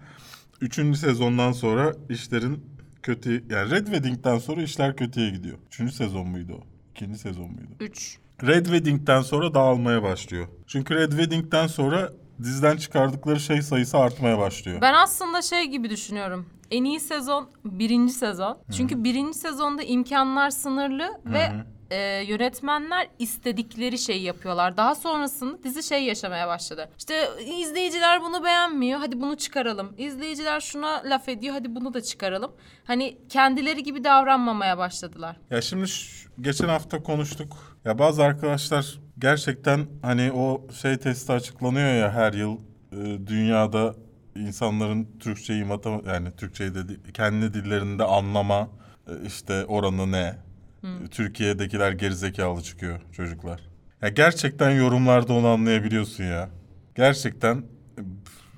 üçüncü 0.61 0.99
sezondan 0.99 1.51
sonra 1.51 1.93
işlerin 2.09 2.76
kötü... 3.03 3.43
Yani 3.49 3.71
Red 3.71 3.85
Wedding'den 3.85 4.37
sonra 4.37 4.61
işler 4.61 4.95
kötüye 4.95 5.29
gidiyor. 5.29 5.57
Üçüncü 5.67 5.93
sezon 5.93 6.27
muydu 6.27 6.53
o? 6.53 6.63
İkinci 6.91 7.19
sezon 7.19 7.51
muydu? 7.51 7.71
3. 7.79 8.19
Red 8.43 8.65
Wedding'den 8.65 9.21
sonra 9.21 9.53
dağılmaya 9.53 10.03
başlıyor. 10.03 10.47
Çünkü 10.67 10.95
Red 10.95 11.11
Wedding'den 11.11 11.67
sonra 11.67 12.13
diziden 12.43 12.77
çıkardıkları 12.77 13.39
şey 13.39 13.61
sayısı 13.61 13.97
artmaya 13.97 14.37
başlıyor. 14.37 14.81
Ben 14.81 14.93
aslında 14.93 15.41
şey 15.41 15.65
gibi 15.65 15.89
düşünüyorum. 15.89 16.45
En 16.71 16.83
iyi 16.83 16.99
sezon 16.99 17.49
birinci 17.65 18.13
sezon. 18.13 18.57
Çünkü 18.71 19.03
birinci 19.03 19.37
sezonda 19.37 19.83
imkanlar 19.83 20.49
sınırlı 20.49 21.21
ve 21.25 21.51
e, 21.91 22.23
yönetmenler 22.27 23.07
istedikleri 23.19 23.97
şeyi 23.97 24.23
yapıyorlar. 24.23 24.77
Daha 24.77 24.95
sonrasında 24.95 25.63
dizi 25.63 25.83
şey 25.83 26.03
yaşamaya 26.03 26.47
başladı. 26.47 26.89
İşte 26.97 27.27
izleyiciler 27.59 28.21
bunu 28.21 28.43
beğenmiyor. 28.43 28.99
Hadi 28.99 29.21
bunu 29.21 29.37
çıkaralım. 29.37 29.93
İzleyiciler 29.97 30.59
şuna 30.59 31.01
laf 31.05 31.29
ediyor. 31.29 31.53
Hadi 31.53 31.75
bunu 31.75 31.93
da 31.93 32.01
çıkaralım. 32.01 32.51
Hani 32.83 33.17
kendileri 33.29 33.83
gibi 33.83 34.03
davranmamaya 34.03 34.77
başladılar. 34.77 35.35
Ya 35.51 35.61
şimdi 35.61 35.87
şu- 35.87 36.29
geçen 36.41 36.67
hafta 36.67 37.03
konuştuk. 37.03 37.77
Ya 37.85 37.99
bazı 37.99 38.23
arkadaşlar 38.23 38.99
gerçekten 39.19 39.85
hani 40.01 40.31
o 40.31 40.67
şey 40.81 40.97
testi 40.97 41.31
açıklanıyor 41.31 41.93
ya 41.93 42.11
her 42.13 42.33
yıl 42.33 42.57
e, 42.91 43.27
dünyada 43.27 43.95
insanların 44.35 45.07
Türkçeyi 45.19 45.65
matem 45.65 46.01
yani 46.07 46.35
Türkçeyi 46.37 46.75
dedi 46.75 46.99
kendi 47.13 47.53
dillerinde 47.53 48.03
anlama 48.03 48.69
e, 49.07 49.11
işte 49.27 49.65
oranı 49.65 50.11
ne? 50.11 50.35
E, 50.83 51.07
Türkiye'dekiler 51.11 51.91
gerizekalı 51.91 52.61
çıkıyor 52.61 52.99
çocuklar. 53.11 53.61
Ya 54.01 54.09
gerçekten 54.09 54.69
yorumlarda 54.71 55.33
onu 55.33 55.47
anlayabiliyorsun 55.47 56.23
ya. 56.23 56.49
Gerçekten 56.95 57.55
e, 57.57 58.01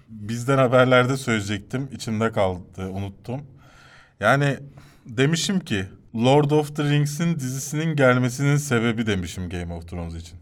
bizden 0.10 0.58
haberlerde 0.58 1.18
söyleyecektim. 1.18 1.90
içimde 1.92 2.32
kaldı, 2.32 2.90
unuttum. 2.90 3.42
Yani 4.20 4.58
demişim 5.06 5.60
ki 5.60 5.86
Lord 6.16 6.52
of 6.52 6.76
the 6.76 6.84
Rings'in 6.84 7.36
dizisinin 7.36 7.96
gelmesinin 7.96 8.58
sebebi 8.58 9.06
demişim 9.06 9.50
Game 9.50 9.74
of 9.74 9.88
Thrones 9.88 10.16
için. 10.16 10.40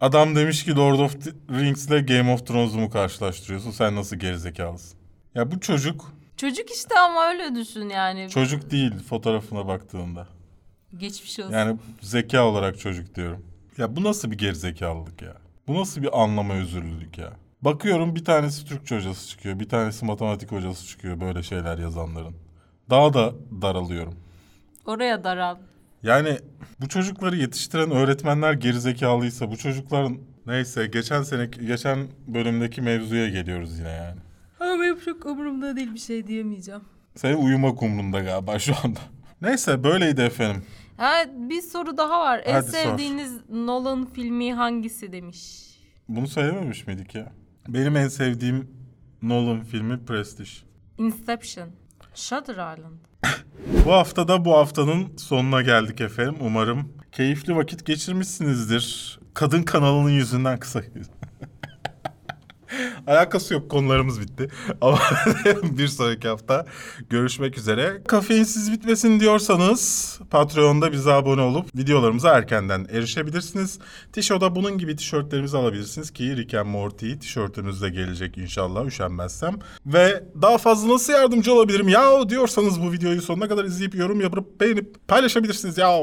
Adam 0.00 0.36
demiş 0.36 0.64
ki 0.64 0.76
Lord 0.76 0.98
of 0.98 1.24
the 1.24 1.30
Rings'le 1.60 2.06
Game 2.06 2.32
of 2.32 2.46
Thrones'u 2.46 2.78
mu 2.78 2.90
karşılaştırıyorsun? 2.90 3.70
Sen 3.70 3.96
nasıl 3.96 4.16
gerizekalısın? 4.16 4.98
Ya 5.34 5.50
bu 5.50 5.60
çocuk, 5.60 6.12
Çocuk 6.36 6.70
işte 6.70 6.94
ama 6.98 7.28
öyle 7.28 7.54
düşün 7.54 7.88
yani. 7.88 8.30
çocuk 8.30 8.70
değil 8.70 8.92
fotoğrafına 9.08 9.66
baktığında. 9.66 10.28
Geçmiş 10.98 11.40
olsun. 11.40 11.52
Yani 11.52 11.78
zeka 12.00 12.44
olarak 12.46 12.78
çocuk 12.78 13.14
diyorum. 13.14 13.44
Ya 13.78 13.96
bu 13.96 14.04
nasıl 14.04 14.30
bir 14.30 14.38
gerizekalılık 14.38 15.22
ya? 15.22 15.34
Bu 15.66 15.74
nasıl 15.74 16.02
bir 16.02 16.22
anlama 16.22 16.54
özürlülük 16.54 17.18
ya? 17.18 17.32
Bakıyorum 17.62 18.14
bir 18.16 18.24
tanesi 18.24 18.64
Türkçe 18.66 18.96
hocası 18.96 19.28
çıkıyor, 19.28 19.60
bir 19.60 19.68
tanesi 19.68 20.04
matematik 20.04 20.52
hocası 20.52 20.86
çıkıyor 20.86 21.20
böyle 21.20 21.42
şeyler 21.42 21.78
yazanların. 21.78 22.34
Daha 22.90 23.14
da 23.14 23.34
daralıyorum. 23.62 24.14
Oraya 24.86 25.24
daral. 25.24 25.56
Yani 26.02 26.38
bu 26.80 26.88
çocukları 26.88 27.36
yetiştiren 27.36 27.90
öğretmenler 27.90 28.52
gerizekalıysa 28.52 29.50
bu 29.50 29.56
çocukların 29.56 30.18
neyse 30.46 30.86
geçen 30.86 31.22
sene 31.22 31.46
geçen 31.46 31.98
bölümdeki 32.26 32.82
mevzuya 32.82 33.28
geliyoruz 33.28 33.78
yine 33.78 33.88
yani. 33.90 34.20
Ama 34.60 34.82
benim 34.82 35.00
çok 35.00 35.26
umurumda 35.26 35.76
değil 35.76 35.94
bir 35.94 35.98
şey 35.98 36.26
diyemeyeceğim. 36.26 36.80
Senin 37.14 37.36
uyumak 37.36 37.82
umrunda 37.82 38.20
galiba 38.20 38.58
şu 38.58 38.74
anda. 38.84 39.00
Neyse 39.42 39.84
böyleydi 39.84 40.20
efendim. 40.20 40.64
Ha, 40.96 41.24
bir 41.36 41.62
soru 41.62 41.96
daha 41.96 42.20
var. 42.20 42.42
En 42.44 42.52
Hadi 42.54 42.66
sevdiğiniz 42.70 43.32
Nolan 43.50 44.06
filmi 44.06 44.54
hangisi 44.54 45.12
demiş. 45.12 45.64
Bunu 46.08 46.28
söylememiş 46.28 46.86
miydik 46.86 47.14
ya? 47.14 47.32
Benim 47.68 47.96
en 47.96 48.08
sevdiğim 48.08 48.70
Nolan 49.22 49.64
filmi 49.64 50.04
Prestige. 50.04 50.50
Inception. 50.98 51.68
Shutter 52.14 52.54
Island. 52.54 52.98
Bu 53.86 53.92
hafta 53.92 54.28
da 54.28 54.44
bu 54.44 54.52
haftanın 54.56 55.16
sonuna 55.16 55.62
geldik 55.62 56.00
efendim. 56.00 56.36
Umarım 56.40 56.92
keyifli 57.12 57.56
vakit 57.56 57.86
geçirmişsinizdir. 57.86 59.18
Kadın 59.34 59.62
kanalının 59.62 60.10
yüzünden 60.10 60.58
kısa. 60.58 60.82
Alakası 63.06 63.54
yok 63.54 63.70
konularımız 63.70 64.20
bitti. 64.20 64.48
Ama 64.80 64.98
bir 65.62 65.88
sonraki 65.88 66.28
hafta 66.28 66.66
görüşmek 67.10 67.58
üzere. 67.58 68.02
Kafeinsiz 68.08 68.72
bitmesin 68.72 69.20
diyorsanız 69.20 70.14
Patreon'da 70.30 70.92
bize 70.92 71.12
abone 71.12 71.40
olup 71.40 71.76
videolarımıza 71.76 72.36
erkenden 72.36 72.86
erişebilirsiniz. 72.90 73.78
Tişo'da 74.12 74.54
bunun 74.54 74.78
gibi 74.78 74.96
tişörtlerimizi 74.96 75.56
alabilirsiniz 75.56 76.10
ki 76.10 76.36
Rick 76.36 76.54
and 76.54 76.66
Morty 76.66 77.12
tişörtümüz 77.12 77.82
de 77.82 77.88
gelecek 77.88 78.38
inşallah 78.38 78.86
üşenmezsem. 78.86 79.54
Ve 79.86 80.24
daha 80.42 80.58
fazla 80.58 80.94
nasıl 80.94 81.12
yardımcı 81.12 81.54
olabilirim 81.54 81.88
ya 81.88 82.28
diyorsanız 82.28 82.82
bu 82.82 82.92
videoyu 82.92 83.22
sonuna 83.22 83.48
kadar 83.48 83.64
izleyip 83.64 83.94
yorum 83.94 84.20
yapıp 84.20 84.60
beğenip 84.60 85.08
paylaşabilirsiniz 85.08 85.78
ya. 85.78 85.94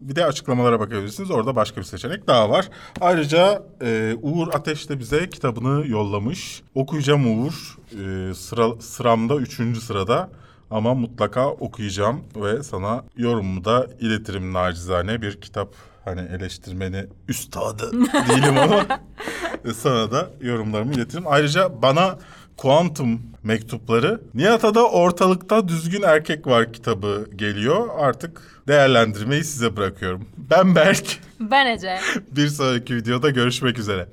Bir 0.00 0.16
de 0.16 0.24
açıklamalara 0.24 0.80
bakabilirsiniz. 0.80 1.30
Orada 1.30 1.56
başka 1.56 1.80
bir 1.80 1.86
seçenek 1.86 2.26
daha 2.26 2.50
var. 2.50 2.68
Ayrıca 3.00 3.62
e, 3.82 4.16
Uğur 4.22 4.48
Ateş 4.54 4.88
de 4.88 4.98
bize 4.98 5.28
kitabını 5.30 5.86
yollamış. 5.88 6.62
Okuyacağım 6.74 7.26
Uğur. 7.26 7.76
E, 7.92 8.34
sıra, 8.34 8.80
sıramda 8.80 9.36
üçüncü 9.36 9.80
sırada. 9.80 10.30
Ama 10.70 10.94
mutlaka 10.94 11.48
okuyacağım 11.48 12.20
ve 12.36 12.62
sana 12.62 13.04
yorumumu 13.16 13.64
da 13.64 13.86
iletirim 14.00 14.52
nacizane. 14.52 15.22
Bir 15.22 15.40
kitap 15.40 15.74
hani 16.04 16.20
eleştirmeni 16.20 17.06
üstadı 17.28 17.92
değilim 18.28 18.58
ama 18.58 18.86
sana 19.74 20.12
da 20.12 20.30
yorumlarımı 20.40 20.94
iletirim. 20.94 21.24
Ayrıca 21.26 21.82
bana 21.82 22.18
Kuantum 22.56 23.20
mektupları 23.42 24.20
Nihat'a 24.34 24.74
da 24.74 24.90
ortalıkta 24.90 25.68
düzgün 25.68 26.02
erkek 26.02 26.46
var 26.46 26.72
kitabı 26.72 27.26
geliyor. 27.36 27.88
Artık 27.98 28.53
değerlendirmeyi 28.68 29.44
size 29.44 29.76
bırakıyorum. 29.76 30.28
Ben 30.50 30.74
Berk. 30.74 31.18
Ben 31.40 31.66
Ece. 31.66 31.98
Bir 32.30 32.48
sonraki 32.48 32.96
videoda 32.96 33.30
görüşmek 33.30 33.78
üzere. 33.78 34.08